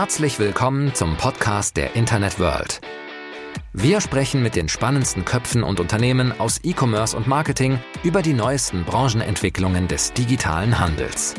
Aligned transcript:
Herzlich 0.00 0.38
willkommen 0.38 0.94
zum 0.94 1.18
Podcast 1.18 1.76
der 1.76 1.94
Internet 1.94 2.40
World. 2.40 2.80
Wir 3.74 4.00
sprechen 4.00 4.42
mit 4.42 4.56
den 4.56 4.70
spannendsten 4.70 5.26
Köpfen 5.26 5.62
und 5.62 5.78
Unternehmen 5.78 6.32
aus 6.40 6.58
E-Commerce 6.64 7.14
und 7.14 7.26
Marketing 7.26 7.78
über 8.02 8.22
die 8.22 8.32
neuesten 8.32 8.84
Branchenentwicklungen 8.84 9.88
des 9.88 10.14
digitalen 10.14 10.78
Handels. 10.78 11.34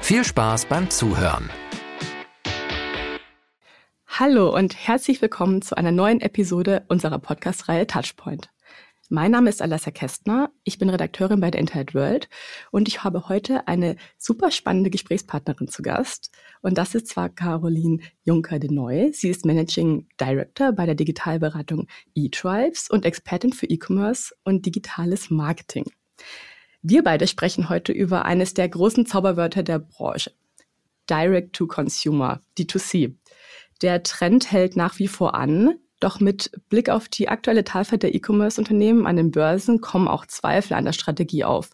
Viel 0.00 0.24
Spaß 0.24 0.64
beim 0.64 0.88
Zuhören. 0.88 1.50
Hallo 4.06 4.56
und 4.56 4.74
herzlich 4.74 5.20
willkommen 5.20 5.60
zu 5.60 5.76
einer 5.76 5.92
neuen 5.92 6.22
Episode 6.22 6.86
unserer 6.88 7.18
Podcast-Reihe 7.18 7.86
Touchpoint. 7.86 8.48
Mein 9.14 9.32
Name 9.32 9.50
ist 9.50 9.60
Alassa 9.60 9.90
Kästner. 9.90 10.50
Ich 10.64 10.78
bin 10.78 10.88
Redakteurin 10.88 11.38
bei 11.38 11.50
der 11.50 11.60
Internet 11.60 11.94
World 11.94 12.30
und 12.70 12.88
ich 12.88 13.04
habe 13.04 13.28
heute 13.28 13.68
eine 13.68 13.96
super 14.16 14.50
spannende 14.50 14.88
Gesprächspartnerin 14.88 15.68
zu 15.68 15.82
Gast. 15.82 16.30
Und 16.62 16.78
das 16.78 16.94
ist 16.94 17.08
zwar 17.08 17.28
Caroline 17.28 17.98
Juncker 18.24 18.58
de 18.58 18.70
Neu. 18.70 19.10
Sie 19.12 19.28
ist 19.28 19.44
Managing 19.44 20.08
Director 20.18 20.72
bei 20.72 20.86
der 20.86 20.94
Digitalberatung 20.94 21.88
eTribes 22.14 22.88
und 22.88 23.04
Expertin 23.04 23.52
für 23.52 23.66
E-Commerce 23.66 24.34
und 24.44 24.64
digitales 24.64 25.28
Marketing. 25.28 25.84
Wir 26.80 27.04
beide 27.04 27.26
sprechen 27.26 27.68
heute 27.68 27.92
über 27.92 28.24
eines 28.24 28.54
der 28.54 28.70
großen 28.70 29.04
Zauberwörter 29.04 29.62
der 29.62 29.80
Branche. 29.80 30.32
Direct 31.10 31.54
to 31.54 31.66
Consumer, 31.66 32.40
D2C. 32.56 33.14
Der 33.82 34.02
Trend 34.04 34.50
hält 34.50 34.74
nach 34.74 34.98
wie 34.98 35.08
vor 35.08 35.34
an. 35.34 35.74
Doch 36.02 36.18
mit 36.18 36.50
Blick 36.68 36.90
auf 36.90 37.08
die 37.08 37.28
aktuelle 37.28 37.62
Talfahrt 37.62 38.02
der 38.02 38.12
E-Commerce-Unternehmen 38.12 39.06
an 39.06 39.14
den 39.14 39.30
Börsen 39.30 39.80
kommen 39.80 40.08
auch 40.08 40.26
Zweifel 40.26 40.74
an 40.74 40.84
der 40.84 40.92
Strategie 40.92 41.44
auf. 41.44 41.70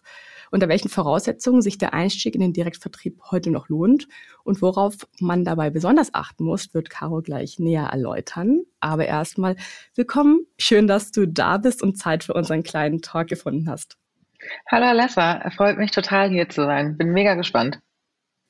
Unter 0.51 0.67
welchen 0.67 0.89
Voraussetzungen 0.89 1.63
sich 1.63 1.79
der 1.79 1.95
Einstieg 1.95 2.35
in 2.35 2.41
den 2.41 2.53
Direktvertrieb 2.53 3.19
heute 3.31 3.49
noch 3.49 3.69
lohnt 3.69 4.07
und 4.43 4.61
worauf 4.61 4.97
man 5.19 5.45
dabei 5.45 5.71
besonders 5.71 6.13
achten 6.13 6.43
muss, 6.43 6.75
wird 6.75 6.91
Caro 6.91 7.23
gleich 7.23 7.57
näher 7.57 7.85
erläutern. 7.85 8.61
Aber 8.79 9.07
erstmal 9.07 9.55
willkommen. 9.95 10.45
Schön, 10.59 10.85
dass 10.85 11.09
du 11.09 11.27
da 11.27 11.57
bist 11.57 11.81
und 11.81 11.97
Zeit 11.97 12.23
für 12.23 12.33
unseren 12.33 12.61
kleinen 12.61 13.01
Talk 13.01 13.29
gefunden 13.29 13.67
hast. 13.67 13.97
Hallo 14.69 14.85
Alessa, 14.85 15.49
freut 15.57 15.79
mich 15.79 15.89
total 15.89 16.29
hier 16.29 16.47
zu 16.47 16.61
sein. 16.65 16.97
Bin 16.97 17.13
mega 17.13 17.33
gespannt. 17.33 17.79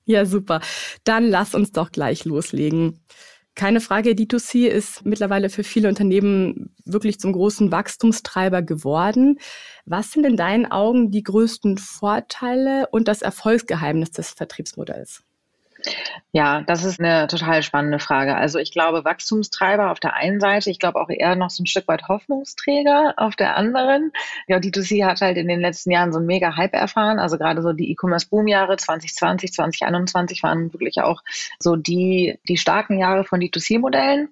Ja, 0.04 0.26
super. 0.26 0.60
Dann 1.06 1.24
lass 1.30 1.56
uns 1.56 1.72
doch 1.72 1.92
gleich 1.94 2.26
loslegen. 2.26 3.00
Keine 3.60 3.82
Frage, 3.82 4.12
D2C 4.12 4.68
ist 4.68 5.04
mittlerweile 5.04 5.50
für 5.50 5.66
viele 5.66 5.90
Unternehmen 5.90 6.74
wirklich 6.86 7.20
zum 7.20 7.34
großen 7.34 7.74
Wachstumstreiber 7.74 8.62
geworden. 8.62 9.38
Was 9.84 10.14
sind 10.14 10.26
in 10.26 10.38
deinen 10.38 10.66
Augen 10.66 11.12
die 11.12 11.24
größten 11.24 11.78
Vorteile 11.78 12.88
und 12.92 13.10
das 13.10 13.22
Erfolgsgeheimnis 13.22 14.12
des 14.12 14.30
Vertriebsmodells? 14.30 15.24
Ja, 16.32 16.62
das 16.62 16.84
ist 16.84 17.00
eine 17.00 17.28
total 17.28 17.64
spannende 17.64 18.00
Frage. 18.00 18.36
Also 18.36 18.60
ich 18.60 18.72
glaube, 18.72 19.04
Wachstumstreiber 19.04 19.92
auf 19.92 20.00
der 20.00 20.16
einen 20.16 20.40
Seite, 20.40 20.70
ich 20.70 20.80
glaube 20.80 21.00
auch 21.02 21.10
eher 21.10 21.36
noch 21.36 21.50
so 21.50 21.64
ein 21.64 21.68
Stück 21.68 21.88
weit 21.88 22.08
Hoffnungsträger 22.08 23.16
auf 23.18 23.36
der 23.36 23.56
anderen. 23.58 24.12
Ja, 24.48 24.58
D2C 24.58 25.06
hat 25.06 25.22
halt 25.22 25.38
in 25.38 25.48
den 25.48 25.60
letzten 25.60 25.92
Jahren 25.92 26.12
so 26.12 26.20
einen 26.20 26.28
mega 26.28 26.56
Hype 26.56 26.74
erfahren. 26.74 27.20
Also 27.20 27.38
gerade 27.38 27.62
so 27.62 27.74
die 27.74 27.92
E-Commerce-Boom-Jahre 27.92 28.78
2020, 28.78 29.54
2021 29.54 30.44
waren 30.44 30.72
wirklich 30.74 31.02
auch 31.02 31.22
so 31.58 31.76
die, 31.76 32.40
die 32.48 32.58
starken 32.58 33.00
Jahre 33.00 33.24
von 33.24 33.40
D2C-Modellen. 33.40 34.30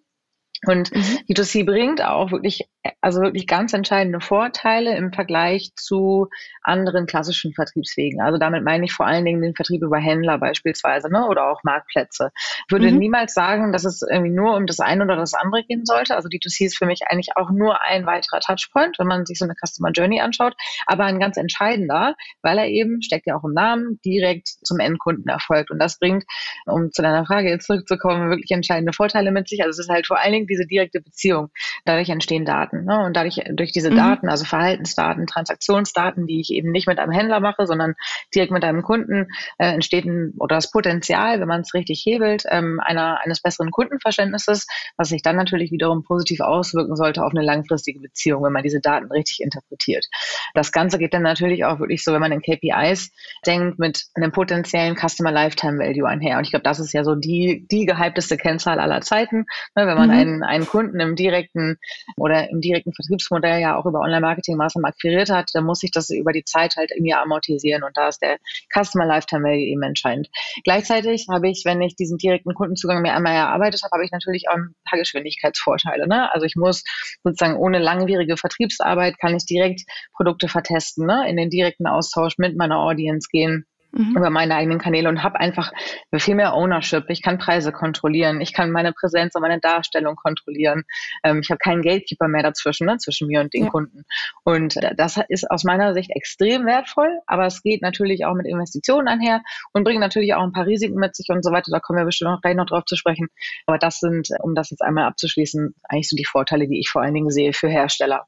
Und 0.65 0.93
mhm. 0.95 1.19
D2C 1.29 1.65
bringt 1.65 2.03
auch 2.03 2.31
wirklich 2.31 2.67
also 3.01 3.21
wirklich 3.21 3.47
ganz 3.47 3.73
entscheidende 3.73 4.19
Vorteile 4.19 4.95
im 4.97 5.13
Vergleich 5.13 5.71
zu 5.75 6.27
anderen 6.61 7.05
klassischen 7.05 7.53
Vertriebswegen. 7.53 8.21
Also 8.21 8.37
damit 8.37 8.63
meine 8.63 8.85
ich 8.85 8.93
vor 8.93 9.05
allen 9.05 9.25
Dingen 9.25 9.41
den 9.41 9.55
Vertrieb 9.55 9.81
über 9.81 9.97
Händler 9.97 10.37
beispielsweise 10.37 11.09
ne, 11.11 11.25
oder 11.27 11.49
auch 11.49 11.63
Marktplätze. 11.63 12.31
Ich 12.67 12.71
würde 12.71 12.91
mhm. 12.91 12.97
niemals 12.97 13.33
sagen, 13.33 13.71
dass 13.71 13.85
es 13.85 14.01
irgendwie 14.01 14.31
nur 14.31 14.55
um 14.55 14.65
das 14.65 14.79
eine 14.79 15.03
oder 15.03 15.15
das 15.15 15.33
andere 15.33 15.63
gehen 15.63 15.85
sollte. 15.85 16.15
Also 16.15 16.29
D2C 16.29 16.65
ist 16.65 16.77
für 16.77 16.85
mich 16.85 17.01
eigentlich 17.07 17.35
auch 17.35 17.49
nur 17.49 17.81
ein 17.81 18.05
weiterer 18.05 18.39
Touchpoint, 18.39 18.99
wenn 18.99 19.07
man 19.07 19.25
sich 19.25 19.39
so 19.39 19.45
eine 19.45 19.55
Customer 19.55 19.91
Journey 19.91 20.21
anschaut, 20.21 20.55
aber 20.85 21.05
ein 21.05 21.19
ganz 21.19 21.37
entscheidender, 21.37 22.15
weil 22.41 22.57
er 22.57 22.67
eben, 22.67 23.01
steckt 23.01 23.27
ja 23.27 23.35
auch 23.35 23.43
im 23.43 23.53
Namen, 23.53 23.99
direkt 24.05 24.47
zum 24.63 24.79
Endkunden 24.79 25.27
erfolgt. 25.27 25.71
Und 25.71 25.79
das 25.79 25.99
bringt, 25.99 26.25
um 26.65 26.91
zu 26.91 27.01
deiner 27.01 27.25
Frage 27.25 27.49
jetzt 27.49 27.67
zurückzukommen, 27.67 28.29
wirklich 28.29 28.51
entscheidende 28.51 28.93
Vorteile 28.93 29.31
mit 29.31 29.47
sich. 29.47 29.63
Also 29.63 29.79
es 29.81 29.87
ist 29.87 29.89
halt 29.89 30.07
vor 30.07 30.19
allen 30.19 30.33
Dingen 30.33 30.47
diese 30.47 30.65
direkte 30.65 31.01
Beziehung. 31.01 31.49
Dadurch 31.85 32.09
entstehen 32.09 32.45
Daten. 32.45 32.76
Daten. 32.77 32.85
Ne? 32.85 33.05
Und 33.05 33.15
dadurch 33.15 33.41
durch 33.51 33.71
diese 33.71 33.91
mhm. 33.91 33.95
Daten, 33.95 34.29
also 34.29 34.45
Verhaltensdaten, 34.45 35.27
Transaktionsdaten, 35.27 36.27
die 36.27 36.41
ich 36.41 36.51
eben 36.51 36.71
nicht 36.71 36.87
mit 36.87 36.99
einem 36.99 37.11
Händler 37.11 37.39
mache, 37.39 37.65
sondern 37.65 37.95
direkt 38.33 38.51
mit 38.51 38.63
einem 38.63 38.81
Kunden, 38.81 39.27
äh, 39.57 39.73
entsteht 39.73 40.05
ein, 40.05 40.33
oder 40.39 40.55
das 40.55 40.71
Potenzial, 40.71 41.39
wenn 41.39 41.47
man 41.47 41.61
es 41.61 41.73
richtig 41.73 42.03
hebelt, 42.05 42.43
ähm, 42.49 42.79
einer, 42.83 43.19
eines 43.23 43.41
besseren 43.41 43.71
Kundenverständnisses, 43.71 44.67
was 44.97 45.09
sich 45.09 45.21
dann 45.21 45.35
natürlich 45.35 45.71
wiederum 45.71 46.03
positiv 46.03 46.41
auswirken 46.41 46.95
sollte 46.95 47.23
auf 47.23 47.31
eine 47.31 47.43
langfristige 47.43 47.99
Beziehung, 47.99 48.43
wenn 48.43 48.53
man 48.53 48.63
diese 48.63 48.79
Daten 48.79 49.11
richtig 49.11 49.41
interpretiert. 49.41 50.05
Das 50.53 50.71
Ganze 50.71 50.97
geht 50.97 51.13
dann 51.13 51.23
natürlich 51.23 51.65
auch 51.65 51.79
wirklich 51.79 52.03
so, 52.03 52.13
wenn 52.13 52.21
man 52.21 52.31
in 52.31 52.41
KPIs 52.41 53.11
denkt, 53.45 53.79
mit 53.79 54.05
einem 54.15 54.31
potenziellen 54.31 54.95
Customer 54.95 55.31
Lifetime 55.31 55.79
Value 55.79 56.07
einher. 56.07 56.37
Und 56.37 56.43
ich 56.43 56.51
glaube, 56.51 56.63
das 56.63 56.79
ist 56.79 56.93
ja 56.93 57.03
so 57.03 57.15
die, 57.15 57.67
die 57.71 57.85
gehypteste 57.85 58.37
Kennzahl 58.37 58.79
aller 58.79 59.01
Zeiten. 59.01 59.45
Ne? 59.75 59.87
Wenn 59.87 59.97
man 59.97 60.09
mhm. 60.09 60.15
einen, 60.15 60.43
einen 60.43 60.65
Kunden 60.65 60.99
im 60.99 61.15
direkten 61.15 61.77
oder 62.15 62.49
im 62.49 62.61
direkten 62.67 62.93
Vertriebsmodell 62.93 63.59
ja 63.61 63.77
auch 63.77 63.85
über 63.85 63.99
Online-Marketing-Maßnahmen 63.99 64.89
akquiriert 64.89 65.29
hat, 65.29 65.49
dann 65.53 65.65
muss 65.65 65.79
sich 65.79 65.91
das 65.91 66.09
über 66.09 66.31
die 66.31 66.43
Zeit 66.43 66.75
halt 66.75 66.91
irgendwie 66.91 67.13
amortisieren 67.13 67.83
und 67.83 67.95
da 67.95 68.09
ist 68.09 68.21
der 68.21 68.37
Customer 68.73 69.05
Lifetime 69.05 69.43
Value 69.43 69.65
eben 69.65 69.83
entscheidend. 69.83 70.29
Gleichzeitig 70.63 71.27
habe 71.29 71.49
ich, 71.49 71.63
wenn 71.65 71.81
ich 71.81 71.95
diesen 71.95 72.17
direkten 72.17 72.53
Kundenzugang 72.53 73.01
mir 73.01 73.13
einmal 73.13 73.33
erarbeitet 73.33 73.81
habe, 73.83 73.91
habe 73.93 74.05
ich 74.05 74.11
natürlich 74.11 74.49
auch 74.49 74.55
ein 74.55 74.75
paar 74.89 74.99
Geschwindigkeitsvorteile. 74.99 76.07
Ne? 76.07 76.33
Also 76.33 76.45
ich 76.45 76.55
muss 76.55 76.83
sozusagen 77.23 77.57
ohne 77.57 77.79
langwierige 77.79 78.37
Vertriebsarbeit 78.37 79.17
kann 79.19 79.35
ich 79.35 79.45
direkt 79.45 79.81
Produkte 80.13 80.47
vertesten, 80.47 81.05
ne? 81.05 81.27
in 81.29 81.37
den 81.37 81.49
direkten 81.49 81.87
Austausch 81.87 82.37
mit 82.37 82.57
meiner 82.57 82.79
Audience 82.79 83.27
gehen 83.31 83.65
mhm. 83.91 84.15
über 84.15 84.29
meine 84.29 84.55
eigenen 84.55 84.79
Kanäle 84.79 85.09
und 85.09 85.23
habe 85.23 85.39
einfach 85.39 85.71
viel 86.15 86.35
mehr 86.35 86.53
Ownership. 86.53 87.05
Ich 87.09 87.21
kann 87.21 87.37
Preise 87.37 87.71
kontrollieren, 87.71 88.41
ich 88.41 88.53
kann 88.53 88.71
meine 88.71 88.93
Präsenz 88.93 89.35
und 89.35 89.41
meine 89.41 89.59
Darstellung 89.59 90.15
kontrollieren. 90.15 90.83
Ähm, 91.23 91.39
ich 91.41 91.49
habe 91.49 91.59
keinen 91.59 91.81
Gatekeeper 91.81 92.27
mehr 92.27 92.43
dazwischen, 92.43 92.87
ne, 92.87 92.97
zwischen 92.97 93.27
mir 93.27 93.41
und 93.41 93.53
den 93.53 93.65
ja. 93.65 93.69
Kunden. 93.69 94.03
Und 94.43 94.75
das 94.95 95.19
ist 95.29 95.49
aus 95.49 95.63
meiner 95.63 95.93
Sicht 95.93 96.11
extrem 96.11 96.65
wertvoll, 96.65 97.19
aber 97.27 97.45
es 97.45 97.61
geht 97.61 97.81
natürlich 97.81 98.25
auch 98.25 98.33
mit 98.33 98.47
Investitionen 98.47 99.07
einher 99.07 99.41
und 99.73 99.83
bringt 99.83 99.99
natürlich 99.99 100.33
auch 100.33 100.43
ein 100.43 100.53
paar 100.53 100.65
Risiken 100.65 100.95
mit 100.95 101.15
sich 101.15 101.27
und 101.29 101.43
so 101.43 101.51
weiter. 101.51 101.71
Da 101.71 101.79
kommen 101.79 101.99
wir 101.99 102.05
bestimmt 102.05 102.31
noch 102.31 102.41
gleich 102.41 102.55
noch 102.55 102.65
drauf 102.65 102.85
zu 102.85 102.95
sprechen. 102.95 103.27
Aber 103.65 103.77
das 103.77 103.99
sind, 103.99 104.29
um 104.41 104.55
das 104.55 104.69
jetzt 104.69 104.81
einmal 104.81 105.05
abzuschließen, 105.05 105.75
eigentlich 105.83 106.09
so 106.09 106.15
die 106.15 106.25
Vorteile, 106.25 106.67
die 106.67 106.79
ich 106.79 106.89
vor 106.89 107.01
allen 107.01 107.13
Dingen 107.13 107.31
sehe 107.31 107.53
für 107.53 107.67
Hersteller. 107.67 108.27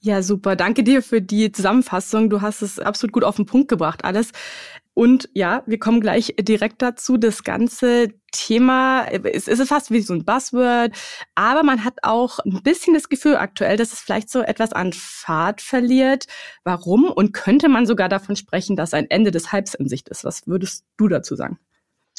Ja, 0.00 0.22
super. 0.22 0.54
Danke 0.54 0.84
dir 0.84 1.02
für 1.02 1.20
die 1.20 1.50
Zusammenfassung. 1.50 2.30
Du 2.30 2.40
hast 2.40 2.62
es 2.62 2.78
absolut 2.78 3.12
gut 3.12 3.24
auf 3.24 3.36
den 3.36 3.46
Punkt 3.46 3.68
gebracht, 3.68 4.04
alles. 4.04 4.30
Und 4.94 5.28
ja, 5.34 5.62
wir 5.66 5.78
kommen 5.78 6.00
gleich 6.00 6.34
direkt 6.40 6.82
dazu. 6.82 7.16
Das 7.16 7.42
ganze 7.42 8.14
Thema, 8.32 9.06
es 9.06 9.48
ist 9.48 9.66
fast 9.68 9.90
wie 9.90 10.00
so 10.00 10.14
ein 10.14 10.24
Buzzword, 10.24 10.92
aber 11.34 11.62
man 11.64 11.84
hat 11.84 11.98
auch 12.02 12.38
ein 12.40 12.62
bisschen 12.62 12.94
das 12.94 13.08
Gefühl 13.08 13.36
aktuell, 13.36 13.76
dass 13.76 13.92
es 13.92 14.00
vielleicht 14.00 14.30
so 14.30 14.40
etwas 14.40 14.72
an 14.72 14.92
Fahrt 14.92 15.62
verliert. 15.62 16.26
Warum? 16.64 17.04
Und 17.04 17.32
könnte 17.32 17.68
man 17.68 17.86
sogar 17.86 18.08
davon 18.08 18.36
sprechen, 18.36 18.76
dass 18.76 18.94
ein 18.94 19.10
Ende 19.10 19.30
des 19.30 19.52
Hypes 19.52 19.74
in 19.74 19.88
Sicht 19.88 20.08
ist? 20.08 20.24
Was 20.24 20.46
würdest 20.46 20.84
du 20.96 21.08
dazu 21.08 21.34
sagen? 21.36 21.58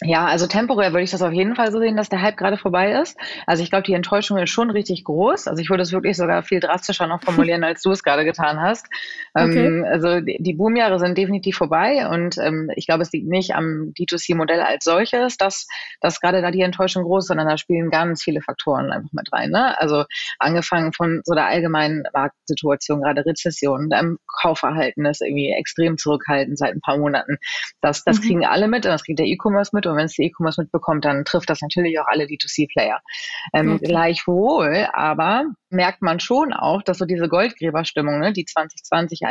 Ja, 0.01 0.25
also 0.27 0.47
temporär 0.47 0.93
würde 0.93 1.03
ich 1.03 1.11
das 1.11 1.21
auf 1.21 1.33
jeden 1.33 1.55
Fall 1.55 1.73
so 1.73 1.79
sehen, 1.79 1.97
dass 1.97 2.07
der 2.07 2.21
Hype 2.21 2.37
gerade 2.37 2.57
vorbei 2.57 2.93
ist. 2.93 3.17
Also 3.45 3.63
ich 3.63 3.69
glaube, 3.69 3.83
die 3.83 3.93
Enttäuschung 3.93 4.37
ist 4.37 4.49
schon 4.49 4.69
richtig 4.69 5.03
groß. 5.03 5.47
Also 5.47 5.61
ich 5.61 5.69
würde 5.69 5.83
es 5.83 5.91
wirklich 5.91 6.15
sogar 6.15 6.41
viel 6.41 6.61
drastischer 6.61 7.05
noch 7.07 7.21
formulieren, 7.21 7.65
als 7.65 7.81
du 7.81 7.91
es 7.91 8.03
gerade 8.03 8.25
getan 8.25 8.61
hast. 8.61 8.87
Okay. 9.35 9.65
Ähm, 9.67 9.85
also 9.87 10.21
die, 10.21 10.37
die 10.39 10.53
Boomjahre 10.53 10.99
sind 10.99 11.17
definitiv 11.17 11.55
vorbei 11.55 12.07
und 12.09 12.37
ähm, 12.39 12.71
ich 12.75 12.87
glaube, 12.87 13.03
es 13.03 13.11
liegt 13.11 13.27
nicht 13.27 13.53
am 13.53 13.93
D2C-Modell 13.97 14.59
als 14.59 14.83
solches, 14.83 15.37
dass, 15.37 15.67
dass 16.01 16.19
gerade 16.19 16.41
da 16.41 16.49
die 16.49 16.61
Enttäuschung 16.61 17.03
groß 17.03 17.25
ist, 17.25 17.27
sondern 17.27 17.47
da 17.47 17.57
spielen 17.57 17.91
ganz 17.91 18.23
viele 18.23 18.41
Faktoren 18.41 18.91
einfach 18.91 19.11
mit 19.11 19.31
rein. 19.31 19.51
Ne? 19.51 19.79
Also 19.79 20.05
angefangen 20.39 20.93
von 20.93 21.21
so 21.23 21.35
der 21.35 21.45
allgemeinen 21.45 22.03
Marktsituation, 22.11 23.03
gerade 23.03 23.23
Rezession, 23.25 23.89
ähm, 23.93 24.17
Kaufverhalten 24.41 25.05
ist 25.05 25.21
irgendwie 25.21 25.51
extrem 25.51 25.97
zurückhaltend 25.97 26.57
seit 26.57 26.73
ein 26.73 26.81
paar 26.81 26.97
Monaten. 26.97 27.37
Das, 27.81 28.03
das 28.03 28.19
mhm. 28.19 28.23
kriegen 28.23 28.45
alle 28.45 28.67
mit 28.67 28.85
und 28.85 28.91
das 28.91 29.03
kriegt 29.03 29.19
der 29.19 29.27
E-Commerce 29.27 29.71
mit 29.73 29.85
und 29.89 29.97
wenn 29.97 30.05
es 30.05 30.13
die 30.13 30.23
E-Commerce 30.23 30.61
mitbekommt, 30.61 31.05
dann 31.05 31.25
trifft 31.25 31.49
das 31.49 31.61
natürlich 31.61 31.99
auch 31.99 32.07
alle 32.07 32.25
D2C-Player. 32.25 32.99
Ähm, 33.53 33.75
okay. 33.75 33.85
Gleichwohl, 33.85 34.87
aber 34.93 35.45
merkt 35.69 36.01
man 36.01 36.19
schon 36.19 36.53
auch, 36.53 36.81
dass 36.81 36.97
so 36.97 37.05
diese 37.05 37.29
Goldgräberstimmung, 37.29 38.19
ne, 38.19 38.33
die 38.33 38.45
2020 38.45 39.21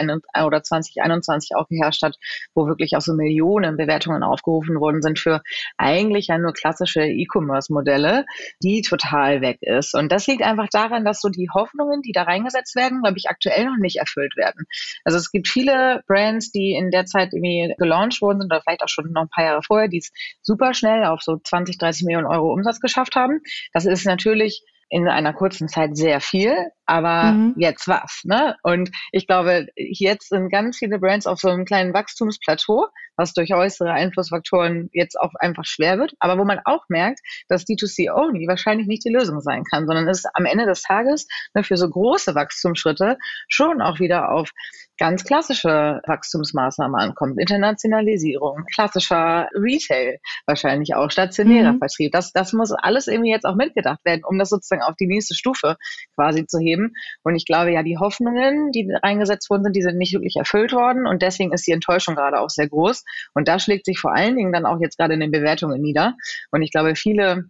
oder 0.44 0.62
2021 0.62 1.56
auch 1.56 1.69
geherrscht 1.69 2.02
hat, 2.02 2.16
wo 2.55 2.66
wirklich 2.66 2.96
auch 2.96 3.00
so 3.00 3.12
Millionen 3.14 3.76
Bewertungen 3.76 4.22
aufgerufen 4.22 4.81
worden 4.81 5.02
sind 5.02 5.19
für 5.19 5.43
eigentlich 5.76 6.28
ja 6.28 6.38
nur 6.38 6.52
klassische 6.52 7.02
E-Commerce-Modelle, 7.02 8.25
die 8.62 8.82
total 8.82 9.40
weg 9.40 9.58
ist. 9.62 9.94
Und 9.94 10.12
das 10.12 10.26
liegt 10.26 10.43
einfach 10.43 10.69
daran, 10.70 11.04
dass 11.04 11.20
so 11.20 11.28
die 11.28 11.49
Hoffnungen, 11.52 12.02
die 12.02 12.12
da 12.12 12.22
reingesetzt 12.22 12.76
werden, 12.76 13.02
glaube 13.02 13.19
ich, 13.19 13.28
aktuell 13.28 13.66
noch 13.66 13.78
nicht 13.78 13.96
erfüllt 13.96 14.37
werden. 14.37 14.66
Also 15.04 15.19
es 15.19 15.31
gibt 15.31 15.49
viele 15.49 16.02
Brands, 16.06 16.50
die 16.52 16.72
in 16.72 16.90
der 16.90 17.06
Zeit 17.06 17.32
irgendwie 17.32 17.75
gelauncht 17.78 18.20
worden 18.22 18.40
sind 18.40 18.52
oder 18.52 18.62
vielleicht 18.62 18.82
auch 18.82 18.88
schon 18.88 19.12
noch 19.12 19.22
ein 19.22 19.28
paar 19.28 19.44
Jahre 19.44 19.62
vorher, 19.62 19.88
die 19.88 19.99
es 19.99 20.11
super 20.48 20.72
schnell 20.72 21.04
auf 21.04 21.22
so 21.22 21.36
20, 21.36 21.78
30 21.78 22.04
Millionen 22.04 22.26
Euro 22.26 22.52
Umsatz 22.52 22.80
geschafft 22.80 23.14
haben. 23.14 23.40
Das 23.72 23.84
ist 23.84 24.06
natürlich 24.06 24.64
in 24.88 25.06
einer 25.06 25.34
kurzen 25.34 25.68
Zeit 25.68 25.96
sehr 25.96 26.20
viel, 26.20 26.56
aber 26.88 27.32
mhm. 27.32 27.55
jetzt 27.58 27.87
was. 27.87 28.23
Ne? 28.25 28.56
Und 28.62 28.90
ich 29.12 29.26
glaube, 29.26 29.67
jetzt 29.76 30.31
sind 30.31 30.49
ganz 30.50 30.79
viele 30.79 30.99
Brands 30.99 31.26
auf 31.26 31.38
so 31.38 31.49
einem 31.49 31.67
kleinen 31.67 31.93
Wachstumsplateau, 31.93 32.87
was 33.17 33.35
durch 33.35 33.52
äußere 33.52 33.93
Einflussfaktoren 33.93 34.88
jetzt 34.93 35.20
auch 35.20 35.35
einfach 35.38 35.64
schwer 35.67 35.99
wird, 35.99 36.14
aber 36.19 36.38
wo 36.38 36.44
man 36.44 36.61
auch 36.64 36.85
merkt, 36.88 37.20
dass 37.49 37.67
D2C 37.67 38.11
Only 38.11 38.46
wahrscheinlich 38.49 38.87
nicht 38.87 39.05
die 39.05 39.12
Lösung 39.12 39.40
sein 39.40 39.64
kann, 39.64 39.87
sondern 39.87 40.08
es 40.08 40.25
am 40.32 40.46
Ende 40.46 40.64
des 40.64 40.82
Tages 40.82 41.26
ne, 41.55 41.62
für 41.62 41.76
so 41.76 41.88
große 41.90 42.35
Wachstumsschritte 42.35 43.19
schon 43.49 43.82
auch 43.82 44.00
wieder 44.00 44.31
auf 44.31 44.50
ganz 44.99 45.25
klassische 45.25 46.00
Wachstumsmaßnahmen 46.06 47.00
ankommt. 47.00 47.40
Internationalisierung, 47.40 48.64
klassischer 48.73 49.49
Retail, 49.55 50.19
wahrscheinlich 50.46 50.94
auch 50.94 51.11
stationärer 51.11 51.75
mhm. 51.75 51.79
Vertrieb. 51.79 52.12
Das, 52.12 52.32
das 52.32 52.52
muss 52.52 52.73
alles 52.73 53.06
irgendwie 53.06 53.31
jetzt 53.31 53.44
auch 53.44 53.55
mitgedacht 53.55 54.05
werden, 54.05 54.23
um 54.25 54.38
das 54.38 54.50
sozusagen 54.50 54.82
auf 54.82 54.96
die 54.96 55.06
nächste 55.06 55.35
Stufe 55.35 55.76
quasi 56.17 56.46
zu 56.46 56.58
heben. 56.58 56.77
Und 57.22 57.36
ich 57.36 57.44
glaube 57.44 57.72
ja, 57.72 57.82
die 57.82 57.98
Hoffnungen, 57.98 58.72
die 58.72 58.90
reingesetzt 59.02 59.50
worden 59.50 59.64
sind, 59.64 59.76
die 59.76 59.82
sind 59.82 59.98
nicht 59.98 60.14
wirklich 60.14 60.36
erfüllt 60.36 60.72
worden. 60.72 61.06
Und 61.06 61.22
deswegen 61.22 61.52
ist 61.52 61.66
die 61.66 61.72
Enttäuschung 61.72 62.14
gerade 62.14 62.40
auch 62.40 62.50
sehr 62.50 62.69
groß. 62.69 63.04
Und 63.34 63.48
da 63.48 63.58
schlägt 63.58 63.86
sich 63.86 63.98
vor 63.98 64.14
allen 64.14 64.36
Dingen 64.36 64.52
dann 64.52 64.66
auch 64.66 64.80
jetzt 64.80 64.98
gerade 64.98 65.14
in 65.14 65.20
den 65.20 65.30
Bewertungen 65.30 65.80
nieder. 65.80 66.14
Und 66.50 66.62
ich 66.62 66.70
glaube, 66.70 66.94
viele 66.94 67.44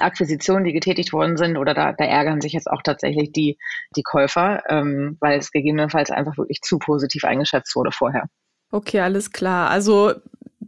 Akquisitionen, 0.00 0.64
die 0.64 0.72
getätigt 0.72 1.12
worden 1.12 1.36
sind, 1.36 1.56
oder 1.56 1.74
da, 1.74 1.92
da 1.92 2.04
ärgern 2.04 2.40
sich 2.40 2.52
jetzt 2.52 2.70
auch 2.70 2.82
tatsächlich 2.82 3.32
die, 3.32 3.58
die 3.96 4.02
Käufer, 4.02 4.62
ähm, 4.68 5.16
weil 5.20 5.38
es 5.38 5.52
gegebenenfalls 5.52 6.10
einfach 6.10 6.36
wirklich 6.36 6.60
zu 6.62 6.78
positiv 6.78 7.24
eingeschätzt 7.24 7.74
wurde 7.76 7.92
vorher. 7.92 8.24
Okay, 8.70 9.00
alles 9.00 9.30
klar. 9.30 9.70
Also 9.70 10.14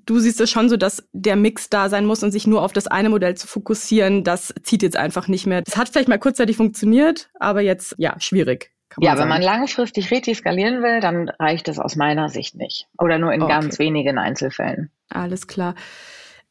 du 0.06 0.18
siehst 0.18 0.40
es 0.40 0.50
schon 0.50 0.68
so, 0.68 0.76
dass 0.76 1.06
der 1.12 1.36
Mix 1.36 1.68
da 1.68 1.88
sein 1.88 2.06
muss 2.06 2.22
und 2.22 2.30
sich 2.30 2.46
nur 2.46 2.62
auf 2.62 2.72
das 2.72 2.86
eine 2.86 3.08
Modell 3.08 3.36
zu 3.36 3.46
fokussieren, 3.46 4.24
das 4.24 4.54
zieht 4.62 4.82
jetzt 4.82 4.96
einfach 4.96 5.28
nicht 5.28 5.46
mehr. 5.46 5.62
Das 5.62 5.76
hat 5.76 5.88
vielleicht 5.88 6.08
mal 6.08 6.18
kurzzeitig 6.18 6.56
funktioniert, 6.56 7.28
aber 7.38 7.60
jetzt 7.60 7.94
ja, 7.98 8.18
schwierig. 8.18 8.70
ja, 8.98 9.10
sagen. 9.10 9.22
wenn 9.22 9.28
man 9.28 9.42
langfristig 9.42 10.10
richtig 10.10 10.38
skalieren 10.38 10.82
will, 10.82 11.00
dann 11.00 11.28
reicht 11.28 11.68
es 11.68 11.78
aus 11.78 11.96
meiner 11.96 12.28
Sicht 12.28 12.54
nicht. 12.54 12.86
Oder 12.98 13.18
nur 13.18 13.32
in 13.32 13.42
okay. 13.42 13.52
ganz 13.52 13.78
wenigen 13.78 14.18
Einzelfällen. 14.18 14.90
Alles 15.10 15.46
klar. 15.46 15.74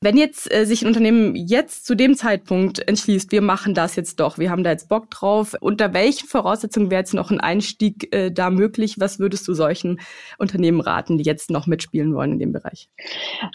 Wenn 0.06 0.18
jetzt 0.18 0.54
äh, 0.54 0.68
sich 0.68 0.84
ein 0.84 0.88
Unternehmen 0.88 1.36
jetzt 1.36 1.88
zu 1.88 1.96
dem 1.96 2.14
Zeitpunkt 2.14 2.88
entschließt, 2.88 3.32
wir 3.32 3.42
machen 3.42 3.74
das 3.74 3.96
jetzt 3.96 4.20
doch, 4.20 4.38
wir 4.38 4.52
haben 4.52 4.64
da 4.64 4.70
jetzt 4.70 4.88
Bock 4.88 5.10
drauf, 5.10 5.56
unter 5.62 5.96
welchen 5.96 6.28
Voraussetzungen 6.28 6.92
wäre 6.92 7.00
jetzt 7.00 7.16
noch 7.16 7.32
ein 7.32 7.40
Einstieg 7.40 8.14
äh, 8.14 8.30
da 8.30 8.52
möglich? 8.52 8.98
Was 9.00 9.18
würdest 9.18 9.48
du 9.48 9.56
solchen 9.56 10.00
Unternehmen 10.38 10.80
raten, 10.80 11.18
die 11.18 11.24
jetzt 11.24 11.50
noch 11.50 11.66
mitspielen 11.66 12.14
wollen 12.14 12.34
in 12.34 12.38
dem 12.38 12.54
Bereich? 12.54 12.88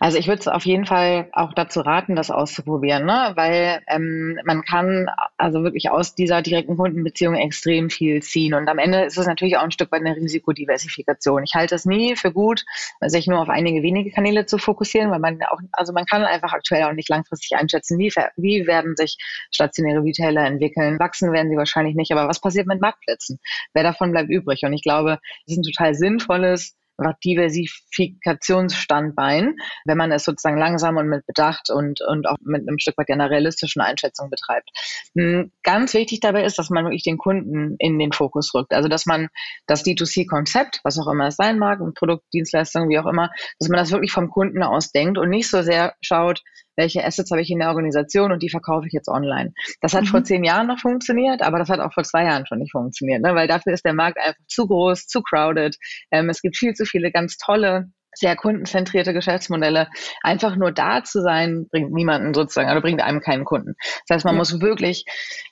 Also 0.00 0.18
ich 0.18 0.26
würde 0.26 0.52
auf 0.52 0.66
jeden 0.66 0.86
Fall 0.86 1.28
auch 1.34 1.52
dazu 1.54 1.82
raten, 1.82 2.16
das 2.16 2.32
auszuprobieren, 2.32 3.06
ne? 3.06 3.30
weil 3.36 3.80
ähm, 3.86 4.40
man 4.44 4.62
kann 4.62 5.06
also 5.36 5.62
wirklich 5.62 5.90
aus 5.90 6.16
dieser 6.16 6.42
direkten 6.42 6.76
Kundenbeziehung 6.76 7.36
extrem 7.36 7.90
viel 7.90 8.24
ziehen. 8.24 8.54
Und 8.54 8.66
am 8.68 8.78
Ende 8.78 9.04
ist 9.04 9.16
es 9.16 9.26
natürlich 9.28 9.56
auch 9.56 9.62
ein 9.62 9.70
Stück 9.70 9.92
weit 9.92 10.00
eine 10.00 10.16
Risikodiversifikation. 10.16 11.44
Ich 11.44 11.54
halte 11.54 11.76
es 11.76 11.84
nie 11.84 12.16
für 12.16 12.32
gut, 12.32 12.64
sich 13.02 13.28
nur 13.28 13.40
auf 13.40 13.50
einige 13.50 13.84
wenige 13.84 14.10
Kanäle 14.10 14.46
zu 14.46 14.58
fokussieren, 14.58 15.12
weil 15.12 15.20
man 15.20 15.38
auch, 15.48 15.60
also 15.70 15.92
man 15.92 16.06
kann 16.06 16.24
einfach 16.24 16.39
aktuell 16.42 16.84
auch 16.84 16.92
nicht 16.92 17.08
langfristig 17.08 17.56
einschätzen, 17.56 17.98
wie, 17.98 18.12
wie 18.36 18.66
werden 18.66 18.96
sich 18.96 19.16
stationäre 19.50 20.02
Retailer 20.02 20.44
entwickeln. 20.46 20.98
Wachsen 20.98 21.32
werden 21.32 21.50
sie 21.50 21.56
wahrscheinlich 21.56 21.94
nicht, 21.94 22.12
aber 22.12 22.28
was 22.28 22.40
passiert 22.40 22.66
mit 22.66 22.80
Marktplätzen? 22.80 23.38
Wer 23.74 23.82
davon 23.82 24.12
bleibt 24.12 24.30
übrig? 24.30 24.62
Und 24.64 24.72
ich 24.72 24.82
glaube, 24.82 25.18
das 25.46 25.56
ist 25.56 25.58
ein 25.58 25.72
total 25.72 25.94
sinnvolles 25.94 26.76
Diversifikationsstandbein, 27.24 29.56
wenn 29.84 29.98
man 29.98 30.12
es 30.12 30.24
sozusagen 30.24 30.58
langsam 30.58 30.96
und 30.96 31.08
mit 31.08 31.26
Bedacht 31.26 31.70
und, 31.70 32.00
und 32.00 32.28
auch 32.28 32.36
mit 32.42 32.62
einem 32.62 32.78
Stück 32.78 32.96
weit 32.98 33.10
einer 33.10 33.30
realistischen 33.30 33.82
Einschätzung 33.82 34.30
betreibt. 34.30 34.70
Hm, 35.16 35.50
ganz 35.62 35.94
wichtig 35.94 36.20
dabei 36.20 36.44
ist, 36.44 36.58
dass 36.58 36.70
man 36.70 36.84
wirklich 36.84 37.02
den 37.02 37.18
Kunden 37.18 37.74
in 37.78 37.98
den 37.98 38.12
Fokus 38.12 38.54
rückt. 38.54 38.72
Also, 38.72 38.88
dass 38.88 39.06
man 39.06 39.28
das 39.66 39.84
D2C-Konzept, 39.84 40.80
was 40.84 40.98
auch 40.98 41.10
immer 41.10 41.26
es 41.28 41.36
sein 41.36 41.58
mag, 41.58 41.80
ein 41.80 41.94
Produkt, 41.94 42.24
Dienstleistung, 42.32 42.88
wie 42.88 42.98
auch 42.98 43.06
immer, 43.06 43.30
dass 43.58 43.68
man 43.68 43.78
das 43.78 43.90
wirklich 43.90 44.12
vom 44.12 44.30
Kunden 44.30 44.62
aus 44.62 44.92
denkt 44.92 45.18
und 45.18 45.30
nicht 45.30 45.50
so 45.50 45.62
sehr 45.62 45.94
schaut, 46.00 46.42
welche 46.76 47.04
Assets 47.04 47.30
habe 47.30 47.42
ich 47.42 47.50
in 47.50 47.58
der 47.58 47.68
Organisation 47.68 48.32
und 48.32 48.42
die 48.42 48.50
verkaufe 48.50 48.86
ich 48.86 48.92
jetzt 48.92 49.08
online. 49.08 49.52
Das 49.80 49.94
hat 49.94 50.02
mhm. 50.02 50.08
vor 50.08 50.24
zehn 50.24 50.44
Jahren 50.44 50.66
noch 50.66 50.78
funktioniert, 50.78 51.42
aber 51.42 51.58
das 51.58 51.68
hat 51.68 51.80
auch 51.80 51.92
vor 51.92 52.04
zwei 52.04 52.24
Jahren 52.24 52.46
schon 52.46 52.58
nicht 52.58 52.72
funktioniert, 52.72 53.22
ne? 53.22 53.34
weil 53.34 53.48
dafür 53.48 53.72
ist 53.72 53.84
der 53.84 53.94
Markt 53.94 54.18
einfach 54.18 54.40
zu 54.48 54.66
groß, 54.66 55.06
zu 55.06 55.22
crowded. 55.22 55.76
Ähm, 56.10 56.28
es 56.28 56.42
gibt 56.42 56.56
viel 56.56 56.74
zu 56.74 56.84
viele 56.84 57.10
ganz 57.10 57.36
tolle 57.36 57.90
sehr 58.14 58.36
kundenzentrierte 58.36 59.12
Geschäftsmodelle. 59.12 59.88
Einfach 60.22 60.56
nur 60.56 60.72
da 60.72 61.04
zu 61.04 61.22
sein, 61.22 61.66
bringt 61.70 61.92
niemanden 61.92 62.34
sozusagen, 62.34 62.70
oder 62.70 62.80
bringt 62.80 63.02
einem 63.02 63.20
keinen 63.20 63.44
Kunden. 63.44 63.74
Das 64.06 64.16
heißt, 64.16 64.24
man 64.24 64.34
ja. 64.34 64.38
muss 64.38 64.60
wirklich 64.60 65.04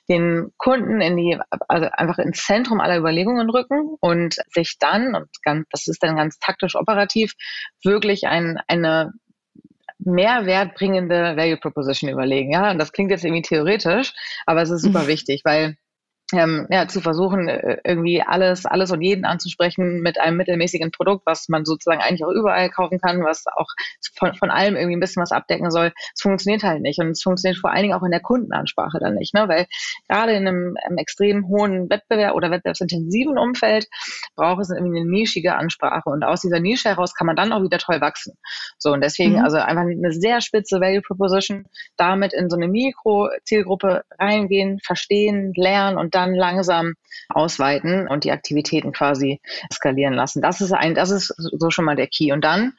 den 0.09 0.49
Kunden 0.57 1.01
in 1.01 1.17
die, 1.17 1.37
also 1.67 1.87
einfach 1.91 2.19
ins 2.19 2.43
Zentrum 2.43 2.81
aller 2.81 2.97
Überlegungen 2.97 3.49
rücken 3.49 3.95
und 4.01 4.35
sich 4.53 4.77
dann, 4.79 5.15
und 5.15 5.29
ganz, 5.43 5.67
das 5.71 5.87
ist 5.87 6.03
dann 6.03 6.17
ganz 6.17 6.37
taktisch 6.39 6.75
operativ, 6.75 7.33
wirklich 7.83 8.27
ein, 8.27 8.59
eine 8.67 9.11
mehrwertbringende 10.13 11.35
Value 11.35 11.57
Proposition 11.57 12.09
überlegen. 12.09 12.51
Ja, 12.51 12.71
und 12.71 12.77
das 12.77 12.91
klingt 12.91 13.11
jetzt 13.11 13.23
irgendwie 13.25 13.41
theoretisch, 13.41 14.13
aber 14.45 14.61
es 14.61 14.69
ist 14.69 14.83
super 14.83 15.07
wichtig, 15.07 15.41
weil 15.45 15.77
ähm, 16.33 16.67
ja, 16.69 16.87
zu 16.87 17.01
versuchen, 17.01 17.47
äh, 17.47 17.77
irgendwie 17.83 18.21
alles, 18.21 18.65
alles 18.65 18.91
und 18.91 19.01
jeden 19.01 19.25
anzusprechen 19.25 20.01
mit 20.01 20.19
einem 20.19 20.37
mittelmäßigen 20.37 20.91
Produkt, 20.91 21.25
was 21.25 21.49
man 21.49 21.65
sozusagen 21.65 22.01
eigentlich 22.01 22.23
auch 22.23 22.31
überall 22.31 22.69
kaufen 22.69 22.99
kann, 22.99 23.23
was 23.23 23.45
auch 23.47 23.67
von, 24.17 24.35
von 24.35 24.51
allem 24.51 24.75
irgendwie 24.75 24.97
ein 24.97 24.99
bisschen 24.99 25.21
was 25.21 25.31
abdecken 25.31 25.71
soll. 25.71 25.91
Es 26.13 26.21
funktioniert 26.21 26.63
halt 26.63 26.81
nicht. 26.81 26.99
Und 26.99 27.11
es 27.11 27.21
funktioniert 27.21 27.59
vor 27.59 27.71
allen 27.71 27.83
Dingen 27.83 27.93
auch 27.93 28.03
in 28.03 28.11
der 28.11 28.19
Kundenansprache 28.19 28.99
dann 28.99 29.15
nicht, 29.15 29.33
ne? 29.33 29.47
weil 29.47 29.67
gerade 30.07 30.33
in 30.33 30.47
einem, 30.47 30.75
einem 30.85 30.97
extrem 30.97 31.47
hohen 31.47 31.89
Wettbewerb 31.89 32.35
oder 32.35 32.51
wettbewerbsintensiven 32.51 33.37
Umfeld 33.37 33.87
braucht 34.35 34.61
es 34.61 34.69
irgendwie 34.69 34.99
eine 34.99 35.09
nischige 35.09 35.55
Ansprache. 35.55 36.09
Und 36.09 36.23
aus 36.23 36.41
dieser 36.41 36.59
Nische 36.59 36.89
heraus 36.89 37.13
kann 37.13 37.27
man 37.27 37.35
dann 37.35 37.51
auch 37.51 37.63
wieder 37.63 37.77
toll 37.77 38.01
wachsen. 38.01 38.37
So, 38.77 38.91
und 38.91 39.01
deswegen 39.01 39.33
mhm. 39.33 39.43
also 39.43 39.57
einfach 39.57 39.83
eine 39.83 40.11
sehr 40.11 40.41
spitze 40.41 40.79
Value 40.79 41.01
Proposition, 41.01 41.65
damit 41.97 42.33
in 42.33 42.49
so 42.49 42.55
eine 42.55 42.67
Mikro-Zielgruppe 42.67 44.03
reingehen, 44.17 44.79
verstehen, 44.83 45.53
lernen 45.55 45.97
und 45.97 46.15
dann 46.19 46.35
langsam 46.35 46.93
ausweiten 47.29 48.07
und 48.07 48.23
die 48.23 48.31
Aktivitäten 48.31 48.91
quasi 48.91 49.39
skalieren 49.71 50.13
lassen. 50.13 50.41
Das 50.41 50.61
ist 50.61 50.73
ein, 50.73 50.95
das 50.95 51.11
ist 51.11 51.33
so 51.37 51.69
schon 51.69 51.85
mal 51.85 51.95
der 51.95 52.07
Key. 52.07 52.31
Und 52.31 52.43
dann 52.43 52.73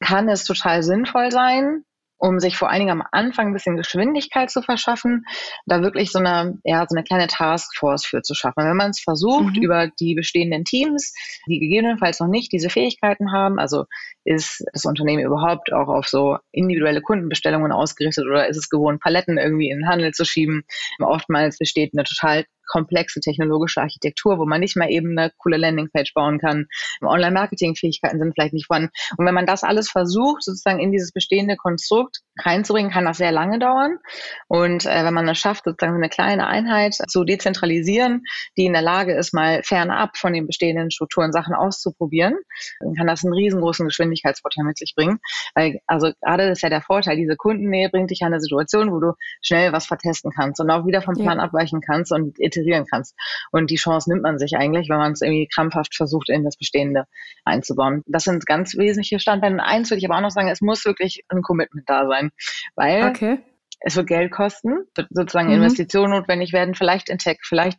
kann 0.00 0.28
es 0.28 0.44
total 0.44 0.82
sinnvoll 0.82 1.30
sein, 1.30 1.84
um 2.18 2.40
sich 2.40 2.56
vor 2.56 2.68
allen 2.68 2.80
Dingen 2.80 3.00
am 3.00 3.06
Anfang 3.12 3.48
ein 3.48 3.52
bisschen 3.52 3.76
Geschwindigkeit 3.76 4.50
zu 4.50 4.60
verschaffen, 4.60 5.24
da 5.66 5.82
wirklich 5.82 6.10
so 6.10 6.18
eine, 6.18 6.58
ja, 6.64 6.84
so 6.88 6.96
eine 6.96 7.04
kleine 7.04 7.28
Taskforce 7.28 8.04
für 8.04 8.22
zu 8.22 8.34
schaffen. 8.34 8.64
Wenn 8.64 8.76
man 8.76 8.90
es 8.90 9.00
versucht, 9.00 9.56
mhm. 9.56 9.62
über 9.62 9.88
die 10.00 10.14
bestehenden 10.14 10.64
Teams, 10.64 11.14
die 11.46 11.60
gegebenenfalls 11.60 12.18
noch 12.18 12.26
nicht 12.26 12.52
diese 12.52 12.70
Fähigkeiten 12.70 13.32
haben, 13.32 13.58
also 13.60 13.84
ist 14.24 14.64
das 14.72 14.84
Unternehmen 14.84 15.24
überhaupt 15.24 15.72
auch 15.72 15.88
auf 15.88 16.08
so 16.08 16.38
individuelle 16.50 17.02
Kundenbestellungen 17.02 17.70
ausgerichtet 17.70 18.26
oder 18.26 18.48
ist 18.48 18.56
es 18.56 18.68
gewohnt, 18.68 19.00
Paletten 19.00 19.38
irgendwie 19.38 19.70
in 19.70 19.78
den 19.78 19.88
Handel 19.88 20.12
zu 20.12 20.24
schieben? 20.24 20.64
Oftmals 21.00 21.58
besteht 21.58 21.92
eine 21.94 22.02
total 22.02 22.44
komplexe 22.68 23.20
technologische 23.20 23.80
Architektur, 23.80 24.38
wo 24.38 24.46
man 24.46 24.60
nicht 24.60 24.76
mal 24.76 24.90
eben 24.90 25.18
eine 25.18 25.32
coole 25.38 25.56
Landingpage 25.56 26.14
bauen 26.14 26.38
kann. 26.38 26.66
Online-Marketing-Fähigkeiten 27.02 28.18
sind 28.18 28.34
vielleicht 28.34 28.54
nicht 28.54 28.66
vorhanden. 28.66 28.90
Und 29.16 29.26
wenn 29.26 29.34
man 29.34 29.46
das 29.46 29.64
alles 29.64 29.90
versucht, 29.90 30.44
sozusagen 30.44 30.80
in 30.80 30.92
dieses 30.92 31.12
bestehende 31.12 31.56
Konstrukt 31.56 32.20
reinzubringen, 32.44 32.90
kann 32.90 33.04
das 33.04 33.18
sehr 33.18 33.32
lange 33.32 33.58
dauern. 33.58 33.98
Und 34.46 34.86
äh, 34.86 35.04
wenn 35.04 35.14
man 35.14 35.28
es 35.28 35.38
schafft, 35.38 35.64
sozusagen 35.64 35.96
eine 35.96 36.08
kleine 36.08 36.46
Einheit 36.46 36.94
zu 36.94 37.24
dezentralisieren, 37.24 38.22
die 38.56 38.66
in 38.66 38.72
der 38.72 38.82
Lage 38.82 39.14
ist, 39.14 39.34
mal 39.34 39.62
fernab 39.62 40.16
von 40.16 40.32
den 40.32 40.46
bestehenden 40.46 40.90
Strukturen 40.90 41.32
Sachen 41.32 41.54
auszuprobieren, 41.54 42.36
dann 42.80 42.94
kann 42.94 43.06
das 43.06 43.24
einen 43.24 43.34
riesengroßen 43.34 43.86
Geschwindigkeitsvorteil 43.86 44.64
mit 44.64 44.78
sich 44.78 44.94
bringen. 44.94 45.18
Weil, 45.54 45.80
also 45.86 46.12
gerade 46.22 46.48
das 46.48 46.58
ist 46.58 46.62
ja 46.62 46.70
der 46.70 46.82
Vorteil, 46.82 47.16
diese 47.16 47.36
Kundennähe 47.36 47.88
bringt 47.90 48.10
dich 48.10 48.22
an 48.22 48.32
eine 48.32 48.40
Situation, 48.40 48.92
wo 48.92 49.00
du 49.00 49.12
schnell 49.42 49.72
was 49.72 49.86
vertesten 49.86 50.30
kannst 50.34 50.60
und 50.60 50.70
auch 50.70 50.86
wieder 50.86 51.02
vom 51.02 51.14
Plan 51.14 51.38
ja. 51.38 51.44
abweichen 51.44 51.80
kannst 51.80 52.12
und 52.12 52.38
iterieren 52.38 52.86
kannst. 52.90 53.14
Und 53.50 53.70
die 53.70 53.76
Chance 53.76 54.10
nimmt 54.10 54.22
man 54.22 54.38
sich 54.38 54.56
eigentlich, 54.56 54.88
wenn 54.88 54.98
man 54.98 55.12
es 55.12 55.22
irgendwie 55.22 55.48
krampfhaft 55.52 55.94
versucht, 55.94 56.28
in 56.28 56.44
das 56.44 56.56
Bestehende 56.56 57.04
einzubauen. 57.44 58.02
Das 58.06 58.24
sind 58.24 58.46
ganz 58.46 58.76
wesentliche 58.76 59.20
Standbeine. 59.20 59.56
Und 59.56 59.60
eins 59.60 59.90
würde 59.90 59.98
ich 59.98 60.06
aber 60.06 60.16
auch 60.16 60.22
noch 60.22 60.30
sagen, 60.30 60.48
es 60.48 60.60
muss 60.60 60.84
wirklich 60.84 61.24
ein 61.28 61.42
Commitment 61.42 61.88
da 61.88 62.06
sein. 62.06 62.27
Weil 62.74 63.08
okay 63.08 63.38
es 63.80 63.96
wird 63.96 64.08
Geld 64.08 64.32
kosten, 64.32 64.86
wird 64.96 65.08
sozusagen 65.10 65.48
mhm. 65.48 65.54
Investitionen 65.54 66.12
notwendig 66.12 66.52
werden, 66.52 66.74
vielleicht 66.74 67.08
in 67.08 67.18
Tech, 67.18 67.38
vielleicht 67.42 67.78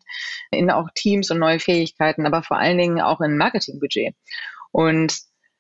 in 0.52 0.72
auch 0.72 0.88
Teams 0.96 1.30
und 1.32 1.40
neue 1.40 1.60
Fähigkeiten, 1.60 2.26
aber 2.26 2.44
vor 2.44 2.58
allen 2.58 2.78
Dingen 2.78 3.02
auch 3.02 3.22
in 3.22 3.38
Marketingbudget. 3.38 4.16
Und 4.72 5.18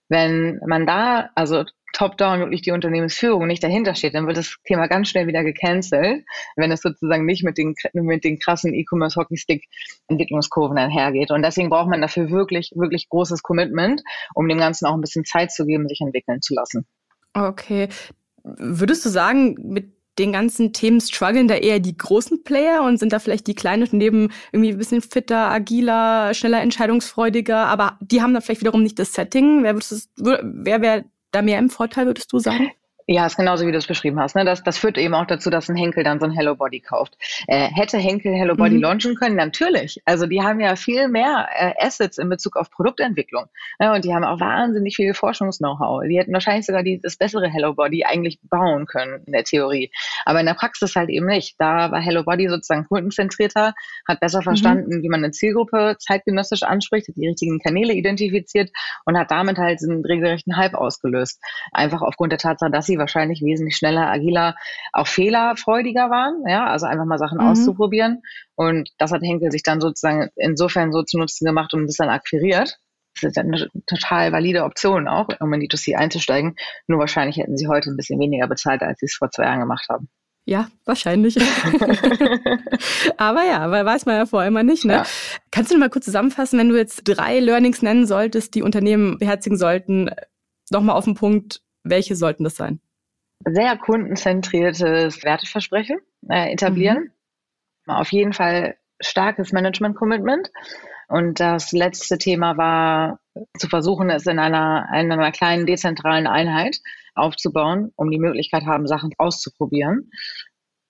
wenn 0.07 0.59
man 0.65 0.87
da, 0.87 1.29
also 1.35 1.65
top-down 1.93 2.39
wirklich 2.39 2.61
die 2.61 2.71
Unternehmensführung 2.71 3.47
nicht 3.47 3.63
dahinter 3.63 3.95
steht, 3.95 4.13
dann 4.13 4.27
wird 4.27 4.37
das 4.37 4.55
Thema 4.63 4.87
ganz 4.87 5.09
schnell 5.09 5.27
wieder 5.27 5.43
gecancelt, 5.43 6.23
wenn 6.55 6.71
es 6.71 6.81
sozusagen 6.81 7.25
nicht 7.25 7.43
mit 7.43 7.57
den, 7.57 7.73
mit 7.93 8.23
den 8.23 8.39
krassen 8.39 8.73
E-Commerce 8.73 9.19
Hockeystick 9.19 9.65
Entwicklungskurven 10.07 10.77
einhergeht. 10.77 11.31
Und 11.31 11.41
deswegen 11.41 11.69
braucht 11.69 11.89
man 11.89 12.01
dafür 12.01 12.29
wirklich, 12.29 12.71
wirklich 12.75 13.09
großes 13.09 13.41
Commitment, 13.41 14.01
um 14.35 14.47
dem 14.47 14.59
Ganzen 14.59 14.85
auch 14.85 14.93
ein 14.93 15.01
bisschen 15.01 15.25
Zeit 15.25 15.51
zu 15.51 15.65
geben, 15.65 15.87
sich 15.87 15.99
entwickeln 16.01 16.41
zu 16.41 16.53
lassen. 16.53 16.85
Okay. 17.33 17.89
Würdest 18.57 19.05
du 19.05 19.09
sagen, 19.09 19.55
mit 19.61 19.93
den 20.19 20.33
ganzen 20.33 20.73
Themen 20.73 20.99
strugglen 20.99 21.47
da 21.47 21.55
eher 21.55 21.79
die 21.79 21.95
großen 21.97 22.43
Player 22.43 22.83
und 22.83 22.97
sind 22.97 23.13
da 23.13 23.19
vielleicht 23.19 23.47
die 23.47 23.55
kleinen 23.55 23.83
Unternehmen 23.83 24.31
irgendwie 24.51 24.71
ein 24.71 24.77
bisschen 24.77 25.01
fitter, 25.01 25.49
agiler, 25.49 26.33
schneller, 26.33 26.61
entscheidungsfreudiger, 26.61 27.65
aber 27.65 27.97
die 28.01 28.21
haben 28.21 28.33
da 28.33 28.41
vielleicht 28.41 28.61
wiederum 28.61 28.83
nicht 28.83 28.99
das 28.99 29.13
Setting. 29.13 29.63
Wer, 29.63 29.79
wer 30.17 30.81
wäre 30.81 31.05
da 31.31 31.41
mehr 31.41 31.59
im 31.59 31.69
Vorteil, 31.69 32.05
würdest 32.05 32.31
du 32.33 32.39
sagen? 32.39 32.71
Ja, 33.11 33.25
ist 33.25 33.37
genauso 33.37 33.65
wie 33.65 33.71
du 33.71 33.77
es 33.79 33.87
beschrieben 33.87 34.19
hast. 34.19 34.35
Ne? 34.35 34.45
Das, 34.45 34.61
das 34.61 34.77
führt 34.77 34.95
eben 34.99 35.15
auch 35.15 35.25
dazu, 35.25 35.49
dass 35.49 35.67
ein 35.67 35.75
Henkel 35.75 36.03
dann 36.03 36.19
so 36.19 36.27
ein 36.27 36.31
Hello 36.31 36.55
Body 36.55 36.79
kauft. 36.79 37.17
Äh, 37.47 37.67
hätte 37.73 37.97
Henkel 37.97 38.35
Hello 38.35 38.55
Body 38.55 38.75
mhm. 38.75 38.83
launchen 38.83 39.15
können? 39.15 39.35
Natürlich. 39.35 39.99
Also 40.05 40.27
die 40.27 40.43
haben 40.43 40.59
ja 40.59 40.75
viel 40.75 41.07
mehr 41.07 41.47
äh, 41.57 41.73
Assets 41.79 42.19
in 42.19 42.29
Bezug 42.29 42.55
auf 42.55 42.69
Produktentwicklung. 42.69 43.45
Ne? 43.79 43.93
Und 43.93 44.05
die 44.05 44.13
haben 44.13 44.23
auch 44.23 44.39
wahnsinnig 44.39 44.95
viel 44.95 45.15
Forschungs-Know-how. 45.15 46.03
Die 46.07 46.19
hätten 46.19 46.33
wahrscheinlich 46.33 46.67
sogar 46.67 46.83
die, 46.83 47.01
das 47.01 47.17
bessere 47.17 47.49
Hello 47.49 47.73
Body 47.73 48.05
eigentlich 48.05 48.37
bauen 48.43 48.85
können 48.85 49.23
in 49.25 49.33
der 49.33 49.43
Theorie. 49.43 49.89
Aber 50.25 50.39
in 50.39 50.45
der 50.45 50.53
Praxis 50.53 50.95
halt 50.95 51.09
eben 51.09 51.25
nicht. 51.25 51.55
Da 51.57 51.89
war 51.89 51.99
Hello 51.99 52.23
Body 52.23 52.47
sozusagen 52.47 52.85
kundenzentrierter, 52.85 53.73
hat 54.07 54.19
besser 54.19 54.41
mhm. 54.41 54.43
verstanden, 54.43 54.97
mhm. 54.97 55.01
wie 55.01 55.09
man 55.09 55.23
eine 55.23 55.31
Zielgruppe 55.31 55.95
zeitgenössisch 55.97 56.61
anspricht, 56.61 57.07
hat 57.07 57.15
die 57.15 57.27
richtigen 57.27 57.57
Kanäle 57.57 57.93
identifiziert 57.93 58.69
und 59.05 59.17
hat 59.17 59.31
damit 59.31 59.57
halt 59.57 59.79
einen 59.81 60.05
regelrechten 60.05 60.57
Hype 60.57 60.75
ausgelöst. 60.75 61.41
Einfach 61.71 62.03
aufgrund 62.03 62.33
der 62.33 62.39
Tatsache, 62.39 62.69
dass 62.69 62.85
sie 62.85 62.98
wahrscheinlich 62.99 63.41
wesentlich 63.41 63.75
schneller, 63.75 64.07
agiler, 64.07 64.55
auch 64.93 65.07
fehlerfreudiger 65.07 66.09
waren, 66.09 66.43
ja, 66.47 66.67
also 66.67 66.85
einfach 66.85 67.05
mal 67.05 67.17
Sachen 67.17 67.39
mhm. 67.39 67.47
auszuprobieren. 67.47 68.21
Und 68.55 68.91
das 68.97 69.11
hat 69.11 69.21
Henkel 69.23 69.51
sich 69.51 69.63
dann 69.63 69.81
sozusagen 69.81 70.29
insofern 70.35 70.91
so 70.91 71.03
zu 71.03 71.17
Nutzen 71.17 71.45
gemacht 71.45 71.73
und 71.73 71.87
das 71.87 71.95
dann 71.95 72.09
akquiriert. 72.09 72.77
Das 73.21 73.31
ist 73.31 73.37
eine 73.37 73.67
total 73.85 74.31
valide 74.31 74.63
Option 74.63 75.07
auch, 75.07 75.27
um 75.39 75.53
in 75.53 75.59
die 75.59 75.67
2C 75.67 75.95
einzusteigen. 75.95 76.55
Nur 76.87 76.99
wahrscheinlich 76.99 77.37
hätten 77.37 77.57
sie 77.57 77.67
heute 77.67 77.89
ein 77.89 77.97
bisschen 77.97 78.19
weniger 78.19 78.47
bezahlt, 78.47 78.81
als 78.81 78.99
sie 78.99 79.07
es 79.07 79.15
vor 79.15 79.31
zwei 79.31 79.43
Jahren 79.43 79.59
gemacht 79.59 79.87
haben. 79.89 80.09
Ja, 80.45 80.67
wahrscheinlich. 80.85 81.37
aber 83.17 83.43
ja, 83.43 83.69
weil 83.69 83.85
weiß 83.85 84.05
man 84.05 84.15
ja 84.15 84.25
vorher 84.25 84.47
immer 84.47 84.63
nicht. 84.63 84.83
Ne? 84.83 84.93
Ja. 84.93 85.05
Kannst 85.51 85.71
du 85.71 85.77
mal 85.77 85.89
kurz 85.89 86.05
zusammenfassen, 86.05 86.57
wenn 86.57 86.69
du 86.69 86.77
jetzt 86.77 87.03
drei 87.03 87.39
Learnings 87.39 87.81
nennen 87.81 88.07
solltest, 88.07 88.55
die 88.55 88.63
Unternehmen 88.63 89.19
beherzigen 89.19 89.57
sollten, 89.57 90.09
nochmal 90.71 90.95
auf 90.95 91.05
den 91.05 91.13
Punkt, 91.13 91.61
welche 91.83 92.15
sollten 92.15 92.43
das 92.43 92.55
sein? 92.55 92.79
Sehr 93.45 93.77
kundenzentriertes 93.77 95.23
Werteversprechen 95.23 95.99
äh, 96.29 96.51
etablieren. 96.51 97.11
Mhm. 97.85 97.93
Auf 97.93 98.11
jeden 98.11 98.33
Fall 98.33 98.75
starkes 98.99 99.51
Management-Commitment. 99.51 100.51
Und 101.07 101.39
das 101.39 101.71
letzte 101.71 102.17
Thema 102.17 102.57
war, 102.57 103.19
zu 103.57 103.67
versuchen, 103.67 104.09
es 104.09 104.27
in 104.27 104.37
einer, 104.37 104.87
in 104.93 105.11
einer 105.11 105.31
kleinen 105.31 105.65
dezentralen 105.65 106.27
Einheit 106.27 106.79
aufzubauen, 107.15 107.91
um 107.95 108.11
die 108.11 108.19
Möglichkeit 108.19 108.65
haben, 108.65 108.85
Sachen 108.87 109.11
auszuprobieren. 109.17 110.11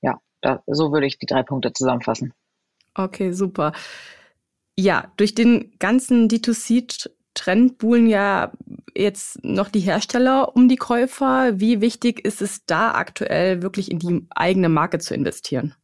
Ja, 0.01 0.20
da, 0.41 0.62
so 0.68 0.91
würde 0.91 1.08
ich 1.08 1.20
die 1.20 1.25
drei 1.25 1.44
Punkte 1.44 1.72
zusammenfassen. 1.72 2.34
Okay, 2.96 3.32
super. 3.32 3.72
Ja, 4.77 5.12
durch 5.15 5.36
den 5.36 5.74
ganzen 5.79 6.27
D2C 6.27 7.10
Trend 7.34 7.77
buhlen 7.77 8.08
ja 8.08 8.51
jetzt 9.00 9.44
noch 9.44 9.70
die 9.70 9.79
Hersteller 9.79 10.56
um 10.56 10.68
die 10.68 10.75
Käufer. 10.75 11.60
Wie 11.60 11.82
wichtig 11.82 12.24
ist 12.25 12.41
es 12.41 12.65
da 12.65 12.94
aktuell 12.94 13.62
wirklich 13.62 13.91
in 13.91 14.00
die 14.00 14.27
eigene 14.29 14.70
Marke 14.70 15.00
zu 15.00 15.13
investieren? 15.13 15.75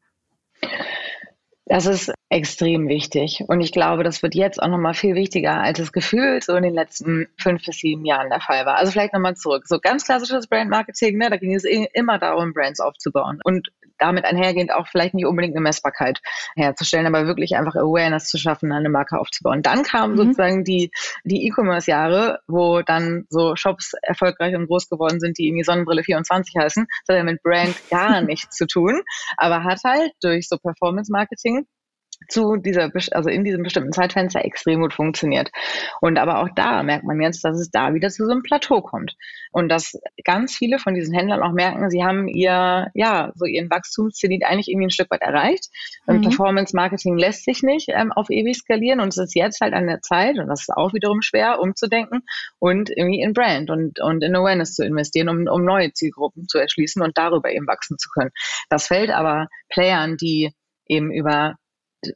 Das 1.68 1.88
ist 1.88 2.14
extrem 2.30 2.88
wichtig. 2.88 3.44
Und 3.48 3.60
ich 3.62 3.72
glaube, 3.72 4.04
das 4.04 4.22
wird 4.22 4.36
jetzt 4.36 4.62
auch 4.62 4.68
nochmal 4.68 4.94
viel 4.94 5.16
wichtiger, 5.16 5.62
als 5.62 5.80
es 5.80 5.92
gefühlt 5.92 6.44
so 6.44 6.56
in 6.56 6.64
den 6.64 6.76
letzten 6.76 7.28
fünf 7.40 7.66
bis 7.66 7.78
sieben 7.78 8.06
Jahren 8.06 8.30
der 8.30 8.40
Fall 8.40 8.66
war. 8.66 8.76
Also 8.78 8.92
vielleicht 8.92 9.14
nochmal 9.14 9.36
zurück. 9.36 9.64
So 9.66 9.80
ganz 9.80 10.06
klassisches 10.06 10.48
Brandmarketing, 10.48 11.18
ne, 11.18 11.30
da 11.30 11.38
ging 11.38 11.56
es 11.56 11.64
immer 11.64 12.20
darum, 12.20 12.54
Brands 12.54 12.80
aufzubauen. 12.80 13.40
Und 13.44 13.70
damit 13.98 14.26
einhergehend 14.26 14.74
auch 14.74 14.88
vielleicht 14.88 15.14
nicht 15.14 15.26
unbedingt 15.26 15.56
eine 15.56 15.62
Messbarkeit 15.62 16.20
herzustellen, 16.56 17.08
aber 17.08 17.28
wirklich 17.28 17.56
einfach 17.56 17.76
Awareness 17.76 18.28
zu 18.28 18.38
schaffen, 18.38 18.72
eine 18.72 18.90
Marke 18.90 19.20
aufzubauen. 19.20 19.62
Dann 19.62 19.84
kamen 19.84 20.14
mhm. 20.14 20.18
sozusagen 20.18 20.64
die, 20.64 20.92
die 21.24 21.48
E-Commerce-Jahre, 21.48 22.40
wo 22.48 22.82
dann 22.82 23.26
so 23.30 23.56
Shops 23.56 23.94
erfolgreich 24.02 24.56
und 24.56 24.68
groß 24.68 24.90
geworden 24.90 25.20
sind, 25.20 25.38
die 25.38 25.48
irgendwie 25.48 25.64
Sonnenbrille 25.64 26.04
24 26.04 26.56
heißen. 26.58 26.86
Das 27.06 27.16
hat 27.16 27.20
ja 27.20 27.24
mit 27.24 27.42
Brand 27.42 27.76
gar 27.90 28.22
nichts 28.22 28.56
zu 28.56 28.68
tun, 28.68 29.02
aber 29.38 29.64
hat 29.64 29.80
halt 29.86 30.12
durch 30.22 30.48
so 30.48 30.58
Performance-Marketing 30.58 31.65
zu 32.30 32.56
dieser, 32.58 32.92
also 33.12 33.30
in 33.30 33.44
diesem 33.44 33.64
bestimmten 33.64 33.92
Zeitfenster 33.92 34.44
extrem 34.44 34.82
gut 34.82 34.94
funktioniert. 34.94 35.52
Und 36.02 36.18
aber 36.18 36.40
auch 36.40 36.50
da 36.56 36.84
merkt 36.84 37.06
man 37.06 37.22
jetzt, 37.22 37.44
dass 37.44 37.60
es 37.60 37.70
da 37.72 37.94
wieder 37.94 38.10
zu 38.10 38.26
so 38.26 38.32
einem 38.32 38.44
Plateau 38.44 38.82
kommt. 38.82 39.16
Und 39.52 39.70
dass 39.70 40.00
ganz 40.24 40.56
viele 40.56 40.80
von 40.80 40.96
diesen 40.96 41.14
Händlern 41.14 41.42
auch 41.42 41.54
merken, 41.54 41.90
sie 41.90 42.04
haben 42.04 42.28
ihr, 42.28 42.88
ja, 42.94 43.32
so 43.36 43.46
ihren 43.46 43.70
Wachstumszenit 43.70 44.44
eigentlich 44.44 44.68
irgendwie 44.68 44.88
ein 44.88 44.92
Stück 44.92 45.12
weit 45.12 45.22
erreicht. 45.22 45.70
Mhm. 46.08 46.22
Performance 46.22 46.76
Marketing 46.76 47.18
lässt 47.18 47.46
sich 47.46 47.64
nicht 47.64 47.90
ähm, 47.90 48.12
auf 48.12 48.30
ewig 48.30 48.58
skalieren 48.58 49.00
und 49.00 49.10
es 49.10 49.18
ist 49.18 49.36
jetzt 49.36 49.62
halt 49.62 49.74
an 49.74 49.88
der 49.88 50.02
Zeit, 50.02 50.38
und 50.38 50.48
das 50.48 50.62
ist 50.62 50.74
auch 50.74 50.94
wiederum 50.94 51.22
schwer, 51.22 51.60
umzudenken 51.60 52.22
und 52.60 52.90
irgendwie 52.90 53.22
in 53.22 53.34
Brand 53.34 53.70
und, 53.70 54.00
und 54.02 54.24
in 54.24 54.36
Awareness 54.36 54.74
zu 54.76 54.84
investieren, 54.84 55.30
um, 55.30 55.48
um 55.48 55.64
neue 55.64 55.94
Zielgruppen 55.94 56.48
zu 56.48 56.58
erschließen 56.58 57.02
und 57.02 57.18
darüber 57.18 57.52
eben 57.52 57.68
wachsen 57.68 57.98
zu 57.98 58.10
können. 58.10 58.32
Das 58.70 58.88
fällt 58.88 59.12
aber 59.12 59.48
Playern, 59.70 60.18
die 60.18 60.52
eben 60.88 61.12
über 61.12 61.56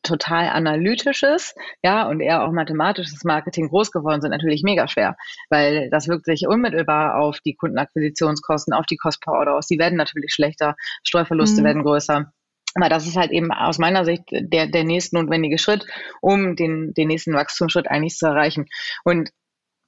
total 0.04 0.50
analytisches, 0.50 1.56
ja, 1.84 2.08
und 2.08 2.22
eher 2.22 2.44
auch 2.44 2.52
mathematisches 2.52 3.24
Marketing 3.24 3.70
groß 3.70 3.92
geworden 3.92 4.22
sind, 4.22 4.32
natürlich 4.32 4.64
mega 4.64 4.88
schwer, 4.88 5.16
weil 5.50 5.90
das 5.90 6.08
wirkt 6.08 6.26
sich 6.26 6.48
unmittelbar 6.48 7.18
auf 7.20 7.40
die 7.40 7.56
Kundenakquisitionskosten, 7.56 8.74
auf 8.74 8.86
die 8.86 8.98
Cost 8.98 9.22
per 9.22 9.34
Order 9.34 9.56
aus. 9.56 9.68
Die 9.68 9.80
werden 9.80 9.98
natürlich 9.98 10.34
schlechter, 10.34 10.76
Streuverluste 11.04 11.62
mhm. 11.62 11.66
werden 11.66 11.84
größer. 11.84 12.32
Aber 12.76 12.90
das 12.90 13.08
ist 13.08 13.18
halt 13.18 13.32
eben 13.32 13.52
aus 13.52 13.80
meiner 13.80 14.06
Sicht 14.06 14.24
der, 14.30 14.68
der 14.68 14.84
nächste 14.84 15.16
notwendige 15.16 15.58
Schritt, 15.58 15.86
um 16.22 16.56
den, 16.56 16.94
den 16.94 17.08
nächsten 17.08 17.34
Wachstumsschritt 17.34 17.90
eigentlich 17.90 18.16
zu 18.16 18.28
erreichen. 18.28 18.68
Und 19.04 19.32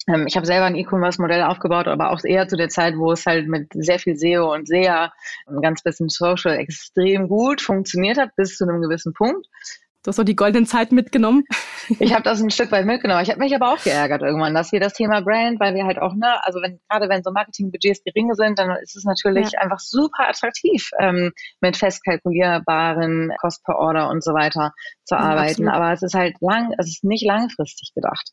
ähm, 0.07 0.25
ich 0.27 0.35
habe 0.35 0.45
selber 0.45 0.65
ein 0.65 0.75
E-Commerce-Modell 0.75 1.43
aufgebaut, 1.43 1.87
aber 1.87 2.11
auch 2.11 2.23
eher 2.23 2.47
zu 2.47 2.57
der 2.57 2.69
Zeit, 2.69 2.95
wo 2.97 3.11
es 3.11 3.25
halt 3.25 3.47
mit 3.47 3.67
sehr 3.73 3.99
viel 3.99 4.15
SEO 4.15 4.51
und 4.53 4.67
SEA 4.67 5.11
und 5.45 5.61
ganz 5.61 5.83
bisschen 5.83 6.09
Social 6.09 6.57
extrem 6.57 7.27
gut 7.27 7.61
funktioniert 7.61 8.17
hat, 8.17 8.35
bis 8.35 8.57
zu 8.57 8.67
einem 8.67 8.81
gewissen 8.81 9.13
Punkt. 9.13 9.45
Du 10.03 10.09
hast 10.09 10.15
so 10.15 10.23
die 10.23 10.35
goldenen 10.35 10.65
Zeiten 10.65 10.95
mitgenommen. 10.95 11.43
Ich 11.99 12.13
habe 12.13 12.23
das 12.23 12.41
ein 12.41 12.51
Stück 12.51 12.71
weit 12.71 12.85
mitgenommen. 12.85 13.21
Ich 13.21 13.29
habe 13.29 13.39
mich 13.39 13.53
aber 13.53 13.73
auch 13.73 13.83
geärgert 13.83 14.21
irgendwann, 14.21 14.53
dass 14.53 14.71
wir 14.71 14.79
das 14.79 14.93
Thema 14.93 15.21
Brand, 15.21 15.59
weil 15.59 15.73
wir 15.75 15.83
halt 15.85 15.99
auch, 15.99 16.13
ne, 16.13 16.41
also 16.45 16.61
wenn 16.61 16.79
gerade 16.87 17.09
wenn 17.09 17.23
so 17.23 17.31
Marketingbudgets 17.31 18.03
geringe 18.05 18.35
sind, 18.35 18.59
dann 18.59 18.69
ist 18.81 18.95
es 18.95 19.03
natürlich 19.03 19.51
ja. 19.53 19.59
einfach 19.59 19.79
super 19.79 20.29
attraktiv, 20.29 20.91
ähm, 20.99 21.31
mit 21.59 21.75
fest 21.75 22.05
kalkulierbaren 22.05 23.33
Cost 23.41 23.65
per 23.65 23.77
Order 23.77 24.09
und 24.09 24.23
so 24.23 24.33
weiter 24.33 24.73
zu 25.03 25.15
ja, 25.15 25.21
arbeiten. 25.21 25.67
Absolut. 25.67 25.73
Aber 25.73 25.91
es 25.91 26.01
ist 26.03 26.13
halt 26.13 26.35
lang, 26.39 26.73
es 26.77 26.87
ist 26.87 27.03
nicht 27.03 27.25
langfristig 27.25 27.91
gedacht. 27.93 28.31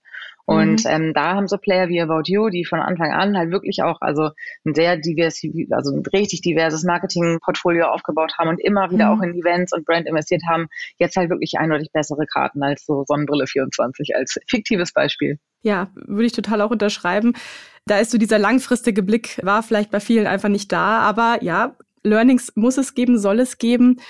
Und 0.48 0.84
mhm. 0.84 0.90
ähm, 0.90 1.12
da 1.12 1.34
haben 1.34 1.46
so 1.46 1.58
Player 1.58 1.88
wie 1.88 2.00
About 2.00 2.22
You, 2.24 2.48
die 2.48 2.64
von 2.64 2.80
Anfang 2.80 3.12
an 3.12 3.36
halt 3.36 3.50
wirklich 3.50 3.82
auch 3.82 4.00
also 4.00 4.30
ein 4.64 4.74
sehr 4.74 4.96
divers, 4.96 5.42
also 5.72 5.94
ein 5.94 6.02
richtig 6.10 6.40
diverses 6.40 6.84
Marketingportfolio 6.84 7.84
aufgebaut 7.84 8.32
haben 8.38 8.48
und 8.48 8.58
immer 8.58 8.90
wieder 8.90 9.12
mhm. 9.14 9.18
auch 9.18 9.22
in 9.22 9.34
Events 9.34 9.74
und 9.74 9.84
Brand 9.84 10.06
investiert 10.06 10.42
haben, 10.48 10.68
jetzt 10.96 11.16
halt 11.16 11.28
wirklich 11.28 11.57
eindeutig 11.58 11.90
bessere 11.92 12.26
Karten 12.26 12.62
als 12.62 12.84
so 12.86 13.04
Sonnenbrille 13.06 13.46
24 13.46 14.16
als 14.16 14.38
fiktives 14.48 14.92
Beispiel. 14.92 15.38
Ja, 15.62 15.90
würde 15.94 16.26
ich 16.26 16.32
total 16.32 16.60
auch 16.62 16.70
unterschreiben. 16.70 17.34
Da 17.86 17.98
ist 17.98 18.10
so 18.10 18.18
dieser 18.18 18.38
langfristige 18.38 19.02
Blick, 19.02 19.40
war 19.42 19.62
vielleicht 19.62 19.90
bei 19.90 20.00
vielen 20.00 20.26
einfach 20.26 20.48
nicht 20.48 20.72
da, 20.72 21.00
aber 21.00 21.42
ja, 21.42 21.76
Learnings 22.04 22.52
muss 22.54 22.78
es 22.78 22.94
geben, 22.94 23.18
soll 23.18 23.40
es 23.40 23.58
geben. 23.58 24.00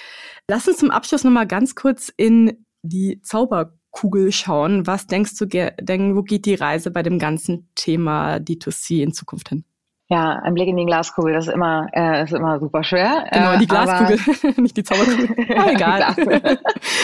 Lass 0.49 0.69
uns 0.69 0.78
zum 0.78 0.90
Abschluss 0.90 1.25
nochmal 1.25 1.47
ganz 1.47 1.75
kurz 1.75 2.12
in 2.17 2.64
die 2.83 3.21
Zauber 3.23 3.78
Kugel 3.90 4.33
schauen. 4.33 4.87
Was 4.87 5.07
denkst 5.07 5.37
du 5.38 5.47
denn, 5.47 6.14
wo 6.14 6.23
geht 6.23 6.47
die 6.47 6.55
Reise 6.55 6.90
bei 6.90 7.02
dem 7.02 7.19
ganzen 7.19 7.69
Thema 7.75 8.37
D2C 8.37 9.02
in 9.02 9.12
Zukunft 9.12 9.49
hin? 9.49 9.64
Ja, 10.11 10.41
ein 10.43 10.55
Blick 10.55 10.69
in 10.69 10.79
die 10.79 10.87
Glaskugel, 10.87 11.35
das 11.35 11.49
ist 11.49 11.53
immer, 11.53 11.87
äh, 11.93 12.25
ist 12.25 12.33
immer 12.33 12.59
super 12.59 12.83
schwer. 12.83 13.29
Genau, 13.31 13.59
die 13.59 13.65
äh, 13.65 13.67
Glaskugel, 13.67 14.55
nicht 14.57 14.77
die 14.77 14.83
Zauberkugel. 14.83 15.29
Ah, 15.59 15.71
egal. 15.71 16.17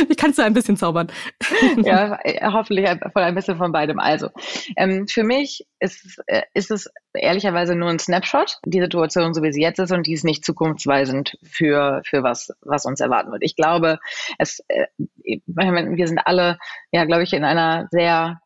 ich 0.09 0.17
kannst 0.17 0.39
du 0.39 0.43
ein 0.43 0.55
bisschen 0.55 0.77
zaubern. 0.79 1.09
ja, 1.83 2.19
hoffentlich 2.45 2.89
von 3.13 3.23
ein 3.23 3.35
bisschen 3.35 3.59
von 3.59 3.73
beidem. 3.73 3.99
Also, 3.99 4.31
ähm, 4.77 5.07
für 5.07 5.23
mich 5.23 5.67
ist, 5.81 6.23
äh, 6.27 6.43
ist 6.55 6.71
es 6.71 6.91
ehrlicherweise 7.13 7.75
nur 7.75 7.91
ein 7.91 7.99
Snapshot, 7.99 8.59
die 8.65 8.81
Situation, 8.81 9.35
so 9.35 9.43
wie 9.43 9.53
sie 9.53 9.63
jetzt 9.63 9.81
ist, 9.81 9.93
und 9.93 10.07
die 10.07 10.15
ist 10.15 10.25
nicht 10.25 10.45
zukunftsweisend 10.45 11.37
für, 11.43 12.01
für 12.07 12.23
was, 12.23 12.55
was 12.63 12.87
uns 12.87 13.01
erwarten 13.01 13.33
wird. 13.33 13.43
Ich 13.43 13.57
glaube, 13.57 13.99
es, 14.39 14.65
äh, 14.69 14.87
wir 15.27 16.07
sind 16.07 16.21
alle, 16.25 16.59
ja, 16.91 17.05
glaube 17.05 17.25
ich, 17.25 17.35
in 17.35 17.45
einer 17.45 17.87
sehr 17.91 18.41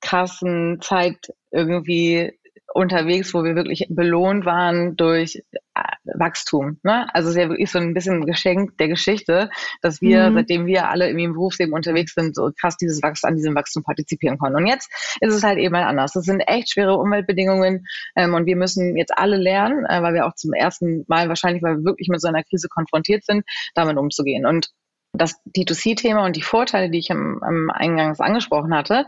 krassen 0.00 0.80
Zeit 0.80 1.32
irgendwie 1.50 2.32
unterwegs, 2.74 3.34
wo 3.34 3.44
wir 3.44 3.54
wirklich 3.54 3.86
belohnt 3.90 4.44
waren 4.44 4.96
durch 4.96 5.42
äh, 5.74 5.82
Wachstum. 6.04 6.78
Ne? 6.82 7.06
Also 7.14 7.28
es 7.28 7.36
ist 7.36 7.42
ja 7.42 7.48
wirklich 7.48 7.70
so 7.70 7.78
ein 7.78 7.94
bisschen 7.94 8.20
ein 8.20 8.26
Geschenk 8.26 8.76
der 8.78 8.88
Geschichte, 8.88 9.50
dass 9.80 10.00
wir, 10.00 10.30
mhm. 10.30 10.34
seitdem 10.36 10.66
wir 10.66 10.88
alle 10.88 11.06
irgendwie 11.06 11.24
im 11.24 11.32
Berufsleben 11.32 11.74
unterwegs 11.74 12.14
sind, 12.14 12.34
so 12.34 12.50
krass 12.58 12.76
dieses 12.76 13.02
Wachstum, 13.02 13.28
an 13.28 13.36
diesem 13.36 13.54
Wachstum 13.54 13.82
partizipieren 13.82 14.38
können. 14.38 14.56
Und 14.56 14.66
jetzt 14.66 14.90
ist 15.20 15.34
es 15.34 15.42
halt 15.42 15.58
eben 15.58 15.72
mal 15.72 15.84
anders. 15.84 16.12
Das 16.12 16.24
sind 16.24 16.40
echt 16.40 16.72
schwere 16.72 16.96
Umweltbedingungen 16.96 17.86
ähm, 18.16 18.34
und 18.34 18.46
wir 18.46 18.56
müssen 18.56 18.96
jetzt 18.96 19.16
alle 19.16 19.36
lernen, 19.36 19.84
äh, 19.86 20.02
weil 20.02 20.14
wir 20.14 20.26
auch 20.26 20.34
zum 20.34 20.52
ersten 20.52 21.04
Mal 21.08 21.28
wahrscheinlich, 21.28 21.62
weil 21.62 21.78
wir 21.78 21.84
wirklich 21.84 22.08
mit 22.08 22.20
so 22.20 22.28
einer 22.28 22.42
Krise 22.42 22.68
konfrontiert 22.68 23.24
sind, 23.24 23.44
damit 23.74 23.96
umzugehen. 23.96 24.46
Und 24.46 24.70
das 25.12 25.34
D2C-Thema 25.56 26.24
und 26.24 26.36
die 26.36 26.42
Vorteile, 26.42 26.90
die 26.90 26.98
ich 26.98 27.10
am, 27.10 27.42
am 27.42 27.70
Eingangs 27.70 28.20
angesprochen 28.20 28.74
hatte, 28.74 29.06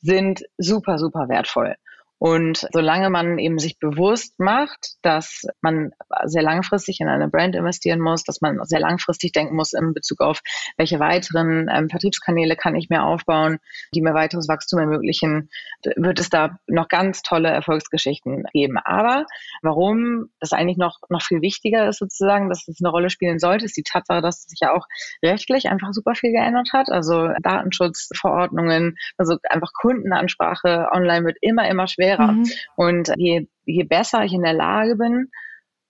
sind 0.00 0.42
super, 0.58 0.98
super 0.98 1.28
wertvoll. 1.28 1.76
Und 2.24 2.68
solange 2.72 3.10
man 3.10 3.40
eben 3.40 3.58
sich 3.58 3.80
bewusst 3.80 4.38
macht, 4.38 4.92
dass 5.02 5.44
man 5.60 5.90
sehr 6.22 6.44
langfristig 6.44 7.00
in 7.00 7.08
eine 7.08 7.26
Brand 7.26 7.56
investieren 7.56 7.98
muss, 7.98 8.22
dass 8.22 8.40
man 8.40 8.60
sehr 8.62 8.78
langfristig 8.78 9.32
denken 9.32 9.56
muss 9.56 9.72
in 9.72 9.92
Bezug 9.92 10.20
auf, 10.20 10.40
welche 10.76 11.00
weiteren 11.00 11.68
ähm, 11.68 11.88
Vertriebskanäle 11.90 12.54
kann 12.54 12.76
ich 12.76 12.88
mir 12.88 13.02
aufbauen, 13.02 13.58
die 13.92 14.02
mir 14.02 14.14
weiteres 14.14 14.46
Wachstum 14.46 14.78
ermöglichen, 14.78 15.50
wird 15.96 16.20
es 16.20 16.30
da 16.30 16.60
noch 16.68 16.86
ganz 16.86 17.22
tolle 17.22 17.48
Erfolgsgeschichten 17.48 18.44
geben. 18.52 18.78
Aber 18.78 19.26
warum 19.62 20.26
das 20.38 20.52
eigentlich 20.52 20.78
noch, 20.78 21.00
noch 21.08 21.22
viel 21.22 21.42
wichtiger 21.42 21.88
ist 21.88 21.98
sozusagen, 21.98 22.48
dass 22.48 22.68
es 22.68 22.78
eine 22.80 22.90
Rolle 22.90 23.10
spielen 23.10 23.40
sollte, 23.40 23.64
ist 23.64 23.76
die 23.76 23.82
Tatsache, 23.82 24.22
dass 24.22 24.44
sich 24.44 24.60
ja 24.62 24.72
auch 24.72 24.86
rechtlich 25.24 25.70
einfach 25.70 25.88
super 25.90 26.14
viel 26.14 26.30
geändert 26.30 26.68
hat. 26.72 26.88
Also 26.88 27.30
Datenschutzverordnungen, 27.42 28.94
also 29.18 29.38
einfach 29.50 29.72
Kundenansprache 29.72 30.86
online 30.92 31.24
wird 31.24 31.38
immer, 31.40 31.68
immer 31.68 31.88
schwerer 31.88 32.11
schwerer. 32.16 32.32
Mhm. 32.32 32.46
Und 32.76 33.12
je, 33.16 33.46
je 33.64 33.84
besser 33.84 34.24
ich 34.24 34.32
in 34.32 34.42
der 34.42 34.54
Lage 34.54 34.96
bin, 34.96 35.28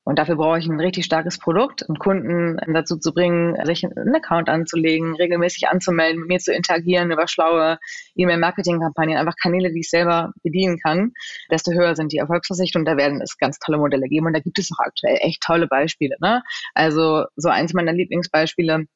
und 0.05 0.19
dafür 0.19 0.35
brauche 0.35 0.59
ich 0.59 0.67
ein 0.67 0.81
richtig 0.81 1.05
starkes 1.05 1.39
Produkt, 1.39 1.89
einen 1.89 1.97
Kunden 1.97 2.57
dazu 2.75 2.99
zu 2.99 3.15
bringen, 3.15 3.55
sich 3.65 3.85
einen 3.85 4.15
Account 4.17 4.49
anzulegen, 4.49 5.15
regelmäßig 5.15 5.69
anzumelden, 5.69 6.21
mit 6.21 6.29
mir 6.29 6.39
zu 6.41 6.53
interagieren 6.53 7.13
über 7.13 7.29
schlaue 7.29 7.79
E-Mail-Marketing-Kampagnen, 8.17 9.17
einfach 9.17 9.37
Kanäle, 9.41 9.71
die 9.73 9.81
ich 9.81 9.91
selber 9.91 10.33
bedienen 10.43 10.79
kann, 10.83 11.13
desto 11.53 11.71
höher 11.71 11.95
sind 11.95 12.13
die 12.13 12.19
Erfolgsaussichten 12.19 12.81
und 12.81 12.87
da 12.87 12.97
werden 12.97 13.21
es 13.21 13.39
ganz 13.39 13.61
tolle 13.61 13.79
Modelle 13.79 14.09
geben. 14.09 14.27
Und 14.27 14.33
da 14.33 14.41
gibt 14.41 14.59
es 14.59 14.71
auch 14.73 14.85
aktuell 14.85 15.19
echt 15.21 15.41
tolle 15.41 15.69
Beispiele. 15.69 16.17
Ne? 16.21 16.43
Also 16.75 17.27
so 17.37 17.49
eins 17.49 17.73
meiner 17.73 17.93
Lieblingsbeispiele 17.93 18.87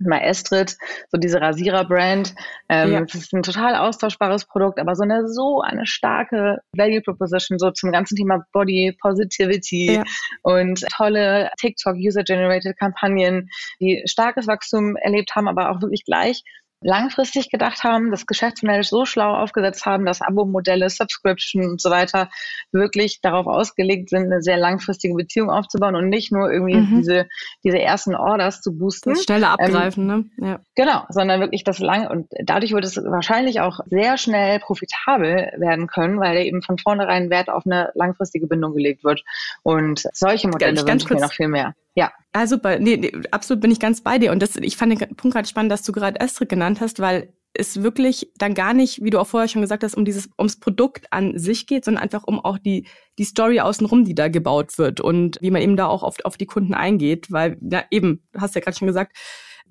Maestrit, 0.00 0.76
so 1.10 1.18
diese 1.18 1.40
Rasierer-Brand. 1.40 2.34
Ähm, 2.68 2.92
ja. 2.92 3.00
Das 3.02 3.14
ist 3.14 3.32
ein 3.32 3.42
total 3.42 3.76
austauschbares 3.76 4.46
Produkt, 4.46 4.78
aber 4.78 4.94
so 4.94 5.02
eine 5.02 5.28
so 5.28 5.60
eine 5.60 5.86
starke 5.86 6.58
Value 6.76 7.02
Proposition 7.02 7.58
so 7.58 7.70
zum 7.70 7.92
ganzen 7.92 8.16
Thema 8.16 8.44
Body 8.52 8.96
Positivity 9.00 9.94
ja. 9.94 10.04
und 10.42 10.84
tolle 10.96 11.50
TikTok 11.58 11.96
User-Generated 11.96 12.78
Kampagnen, 12.78 13.48
die 13.80 14.02
starkes 14.06 14.46
Wachstum 14.46 14.96
erlebt 14.96 15.34
haben, 15.34 15.48
aber 15.48 15.70
auch 15.70 15.80
wirklich 15.80 16.04
gleich 16.04 16.42
langfristig 16.82 17.50
gedacht 17.50 17.84
haben, 17.84 18.10
das 18.10 18.26
Geschäftsmodell 18.26 18.82
so 18.82 19.04
schlau 19.04 19.34
aufgesetzt 19.34 19.84
haben, 19.86 20.06
dass 20.06 20.22
Abo-Modelle, 20.22 20.88
Subscription 20.88 21.64
und 21.64 21.80
so 21.80 21.90
weiter 21.90 22.30
wirklich 22.72 23.20
darauf 23.20 23.46
ausgelegt 23.46 24.10
sind, 24.10 24.24
eine 24.24 24.42
sehr 24.42 24.56
langfristige 24.56 25.14
Beziehung 25.14 25.50
aufzubauen 25.50 25.94
und 25.94 26.08
nicht 26.08 26.32
nur 26.32 26.50
irgendwie 26.50 26.76
mhm. 26.76 26.98
diese, 26.98 27.28
diese 27.64 27.78
ersten 27.78 28.14
Orders 28.14 28.60
zu 28.62 28.76
boosten. 28.76 29.10
Das 29.10 29.24
schnelle 29.24 29.46
ähm, 29.46 29.52
Abgreifen, 29.52 30.10
ähm, 30.10 30.30
ne? 30.36 30.48
Ja. 30.48 30.60
Genau, 30.74 31.04
sondern 31.10 31.40
wirklich 31.40 31.64
das 31.64 31.78
lang 31.78 32.06
und 32.08 32.28
dadurch 32.44 32.72
wird 32.72 32.84
es 32.84 32.96
wahrscheinlich 32.96 33.60
auch 33.60 33.80
sehr 33.86 34.16
schnell 34.16 34.58
profitabel 34.60 35.52
werden 35.58 35.86
können, 35.86 36.18
weil 36.18 36.38
eben 36.38 36.62
von 36.62 36.78
vornherein 36.78 37.30
Wert 37.30 37.50
auf 37.50 37.66
eine 37.66 37.90
langfristige 37.94 38.46
Bindung 38.46 38.74
gelegt 38.74 39.04
wird. 39.04 39.22
Und 39.62 40.04
solche 40.12 40.48
Modelle 40.48 40.74
ganz, 40.74 40.86
ganz 40.86 41.04
kurz, 41.06 41.20
noch 41.20 41.32
viel 41.32 41.48
mehr. 41.48 41.74
Ja. 41.94 42.12
Ah, 42.32 42.46
super. 42.46 42.78
Nee, 42.78 42.96
nee, 42.96 43.12
absolut 43.30 43.60
bin 43.60 43.70
ich 43.70 43.80
ganz 43.80 44.02
bei 44.02 44.18
dir. 44.18 44.32
Und 44.32 44.40
das, 44.40 44.56
ich 44.56 44.76
fand 44.76 44.92
den 44.92 45.16
Punkt 45.16 45.34
gerade 45.34 45.48
spannend, 45.48 45.72
dass 45.72 45.82
du 45.82 45.92
gerade 45.92 46.20
Estrid 46.20 46.48
genannt 46.48 46.80
hast, 46.80 47.00
weil 47.00 47.32
es 47.52 47.82
wirklich 47.82 48.30
dann 48.36 48.54
gar 48.54 48.74
nicht, 48.74 49.02
wie 49.02 49.10
du 49.10 49.18
auch 49.18 49.26
vorher 49.26 49.48
schon 49.48 49.62
gesagt 49.62 49.82
hast, 49.82 49.96
um 49.96 50.04
dieses, 50.04 50.28
ums 50.38 50.60
Produkt 50.60 51.06
an 51.10 51.36
sich 51.36 51.66
geht, 51.66 51.84
sondern 51.84 52.02
einfach 52.02 52.22
um 52.24 52.38
auch 52.38 52.58
die, 52.58 52.86
die 53.18 53.24
Story 53.24 53.60
außenrum, 53.60 54.04
die 54.04 54.14
da 54.14 54.28
gebaut 54.28 54.78
wird 54.78 55.00
und 55.00 55.38
wie 55.40 55.50
man 55.50 55.62
eben 55.62 55.76
da 55.76 55.86
auch 55.86 56.04
oft 56.04 56.24
auf 56.24 56.36
die 56.36 56.46
Kunden 56.46 56.74
eingeht, 56.74 57.32
weil, 57.32 57.58
ja, 57.60 57.82
eben, 57.90 58.22
hast 58.36 58.54
ja 58.54 58.60
gerade 58.60 58.76
schon 58.76 58.86
gesagt, 58.86 59.16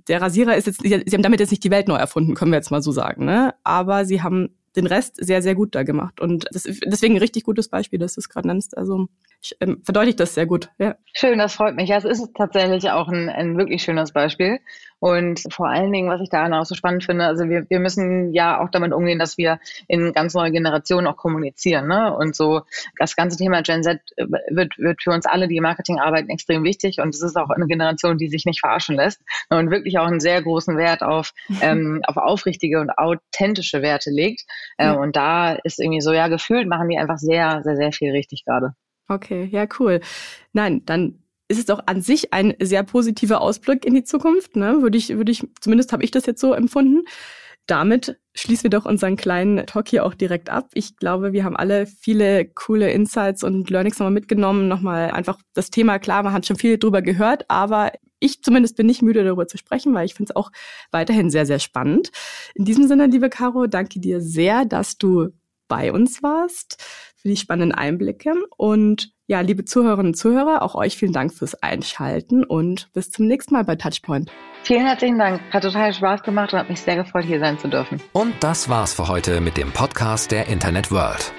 der 0.07 0.21
Rasierer 0.21 0.55
ist 0.55 0.67
jetzt, 0.67 0.81
sie 0.81 0.93
haben 0.93 1.23
damit 1.23 1.39
jetzt 1.39 1.51
nicht 1.51 1.63
die 1.63 1.71
Welt 1.71 1.87
neu 1.87 1.95
erfunden, 1.95 2.33
können 2.33 2.51
wir 2.51 2.57
jetzt 2.57 2.71
mal 2.71 2.81
so 2.81 2.91
sagen, 2.91 3.25
ne? 3.25 3.53
Aber 3.63 4.05
sie 4.05 4.21
haben 4.21 4.58
den 4.75 4.87
Rest 4.87 5.23
sehr, 5.23 5.41
sehr 5.41 5.55
gut 5.55 5.75
da 5.75 5.83
gemacht. 5.83 6.19
Und 6.19 6.45
das, 6.51 6.63
deswegen 6.63 7.15
ein 7.15 7.19
richtig 7.19 7.43
gutes 7.43 7.69
Beispiel, 7.69 7.99
dass 7.99 8.15
du 8.15 8.21
es 8.21 8.29
gerade 8.29 8.47
nennst. 8.47 8.77
Also 8.77 9.07
ich, 9.41 9.55
ähm, 9.59 9.81
verdeutlicht 9.83 10.19
das 10.19 10.33
sehr 10.33 10.45
gut. 10.45 10.69
Ja. 10.77 10.95
Schön, 11.13 11.39
das 11.39 11.53
freut 11.53 11.75
mich. 11.75 11.89
Ja, 11.89 11.97
es 11.97 12.05
ist 12.05 12.33
tatsächlich 12.35 12.89
auch 12.91 13.07
ein, 13.07 13.29
ein 13.29 13.57
wirklich 13.57 13.83
schönes 13.83 14.11
Beispiel. 14.11 14.59
Und 14.99 15.41
vor 15.51 15.67
allen 15.67 15.91
Dingen, 15.91 16.09
was 16.09 16.21
ich 16.21 16.29
daran 16.29 16.53
auch 16.53 16.65
so 16.65 16.75
spannend 16.75 17.03
finde, 17.03 17.25
also 17.25 17.47
wir, 17.47 17.69
wir 17.69 17.79
müssen 17.79 18.33
ja 18.33 18.59
auch 18.59 18.69
damit 18.69 18.93
umgehen, 18.93 19.19
dass 19.19 19.37
wir 19.37 19.59
in 19.87 20.13
ganz 20.13 20.33
neue 20.33 20.51
Generationen 20.51 21.07
auch 21.07 21.17
kommunizieren. 21.17 21.87
Ne? 21.87 22.13
Und 22.13 22.35
so 22.35 22.61
das 22.97 23.15
ganze 23.15 23.37
Thema 23.37 23.61
Gen 23.61 23.83
Z 23.83 24.01
äh, 24.17 24.25
wird, 24.49 24.77
wird 24.77 25.01
für 25.01 25.11
uns 25.11 25.25
alle, 25.25 25.47
die 25.47 25.57
im 25.57 25.63
Marketing 25.63 25.99
arbeiten, 25.99 26.29
extrem 26.29 26.63
wichtig. 26.63 26.99
Und 26.99 27.15
es 27.15 27.21
ist 27.21 27.37
auch 27.37 27.49
eine 27.49 27.67
Generation, 27.67 28.17
die 28.17 28.27
sich 28.27 28.45
nicht 28.45 28.59
verarschen 28.59 28.95
lässt 28.95 29.21
und 29.49 29.71
wirklich 29.71 29.97
auch 29.99 30.07
einen 30.07 30.19
sehr 30.19 30.41
großen 30.41 30.77
Wert 30.77 31.01
auf, 31.01 31.33
ähm, 31.61 32.01
auf 32.05 32.17
aufrichtige 32.17 32.79
und 32.79 32.91
authentische 32.91 33.81
Werte 33.81 34.11
legt. 34.11 34.41
Ähm, 34.77 34.97
Und 34.97 35.15
da 35.15 35.53
ist 35.53 35.79
irgendwie 35.79 36.01
so, 36.01 36.11
ja, 36.11 36.27
gefühlt 36.27 36.67
machen 36.67 36.89
die 36.89 36.97
einfach 36.97 37.17
sehr, 37.17 37.61
sehr, 37.63 37.75
sehr 37.75 37.91
viel 37.91 38.11
richtig 38.11 38.43
gerade. 38.45 38.73
Okay, 39.07 39.45
ja, 39.51 39.65
cool. 39.79 40.01
Nein, 40.53 40.83
dann 40.85 41.23
ist 41.49 41.57
es 41.57 41.65
doch 41.65 41.81
an 41.87 42.01
sich 42.01 42.31
ein 42.31 42.53
sehr 42.61 42.83
positiver 42.83 43.41
Ausblick 43.41 43.85
in 43.85 43.95
die 43.95 44.03
Zukunft, 44.03 44.55
ne? 44.55 44.81
Würde 44.81 44.97
ich, 44.97 45.09
würde 45.09 45.31
ich, 45.31 45.43
zumindest 45.59 45.91
habe 45.91 46.03
ich 46.03 46.11
das 46.11 46.25
jetzt 46.25 46.39
so 46.39 46.53
empfunden. 46.53 47.01
Damit 47.65 48.19
schließen 48.33 48.63
wir 48.63 48.69
doch 48.69 48.85
unseren 48.85 49.15
kleinen 49.15 49.65
Talk 49.65 49.89
hier 49.89 50.05
auch 50.05 50.13
direkt 50.13 50.49
ab. 50.49 50.69
Ich 50.73 50.95
glaube, 50.97 51.33
wir 51.33 51.43
haben 51.43 51.57
alle 51.57 51.85
viele 51.87 52.45
coole 52.45 52.91
Insights 52.91 53.43
und 53.43 53.69
Learnings 53.69 53.99
nochmal 53.99 54.13
mitgenommen. 54.13 54.67
Nochmal 54.67 55.11
einfach 55.11 55.39
das 55.53 55.69
Thema, 55.69 55.99
klar, 55.99 56.23
man 56.23 56.33
hat 56.33 56.45
schon 56.45 56.55
viel 56.55 56.77
drüber 56.77 57.01
gehört, 57.01 57.45
aber 57.49 57.91
ich 58.19 58.41
zumindest 58.43 58.75
bin 58.75 58.87
nicht 58.87 59.01
müde 59.01 59.23
darüber 59.23 59.47
zu 59.47 59.57
sprechen, 59.57 59.93
weil 59.93 60.05
ich 60.05 60.13
finde 60.13 60.31
es 60.31 60.35
auch 60.35 60.51
weiterhin 60.91 61.29
sehr, 61.29 61.45
sehr 61.45 61.59
spannend. 61.59 62.11
In 62.53 62.65
diesem 62.65 62.87
Sinne, 62.87 63.07
liebe 63.07 63.29
Caro, 63.29 63.67
danke 63.67 63.99
dir 63.99 64.21
sehr, 64.21 64.65
dass 64.65 64.97
du 64.97 65.29
bei 65.67 65.91
uns 65.91 66.21
warst, 66.21 66.83
für 67.15 67.27
die 67.27 67.37
spannenden 67.37 67.71
Einblicke. 67.71 68.33
Und 68.57 69.13
ja, 69.29 69.41
liebe 69.41 69.63
Zuhörerinnen 69.63 70.07
und 70.07 70.15
Zuhörer, 70.15 70.63
auch 70.63 70.73
euch 70.73 70.97
vielen 70.97 71.13
Dank 71.13 71.31
fürs 71.31 71.53
Einschalten 71.61 72.43
und 72.43 72.91
bis 72.93 73.11
zum 73.11 73.27
nächsten 73.27 73.53
Mal 73.53 73.63
bei 73.63 73.75
Touchpoint. 73.75 74.31
Vielen 74.63 74.87
herzlichen 74.87 75.19
Dank. 75.19 75.39
Hat 75.51 75.61
total 75.61 75.93
Spaß 75.93 76.23
gemacht 76.23 76.51
und 76.51 76.59
hat 76.59 76.69
mich 76.69 76.81
sehr 76.81 76.95
gefreut, 76.95 77.25
hier 77.25 77.39
sein 77.39 77.59
zu 77.59 77.67
dürfen. 77.67 78.01
Und 78.11 78.33
das 78.39 78.69
war's 78.69 78.93
für 78.93 79.07
heute 79.07 79.39
mit 79.39 79.55
dem 79.55 79.71
Podcast 79.71 80.31
der 80.31 80.47
Internet 80.47 80.91
World. 80.91 81.31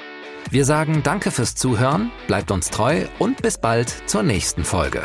Wir 0.50 0.64
sagen 0.64 1.03
Danke 1.03 1.33
fürs 1.33 1.57
Zuhören, 1.57 2.12
bleibt 2.29 2.53
uns 2.53 2.70
treu 2.70 3.07
und 3.18 3.42
bis 3.42 3.59
bald 3.59 3.88
zur 4.07 4.22
nächsten 4.22 4.62
Folge. 4.62 5.03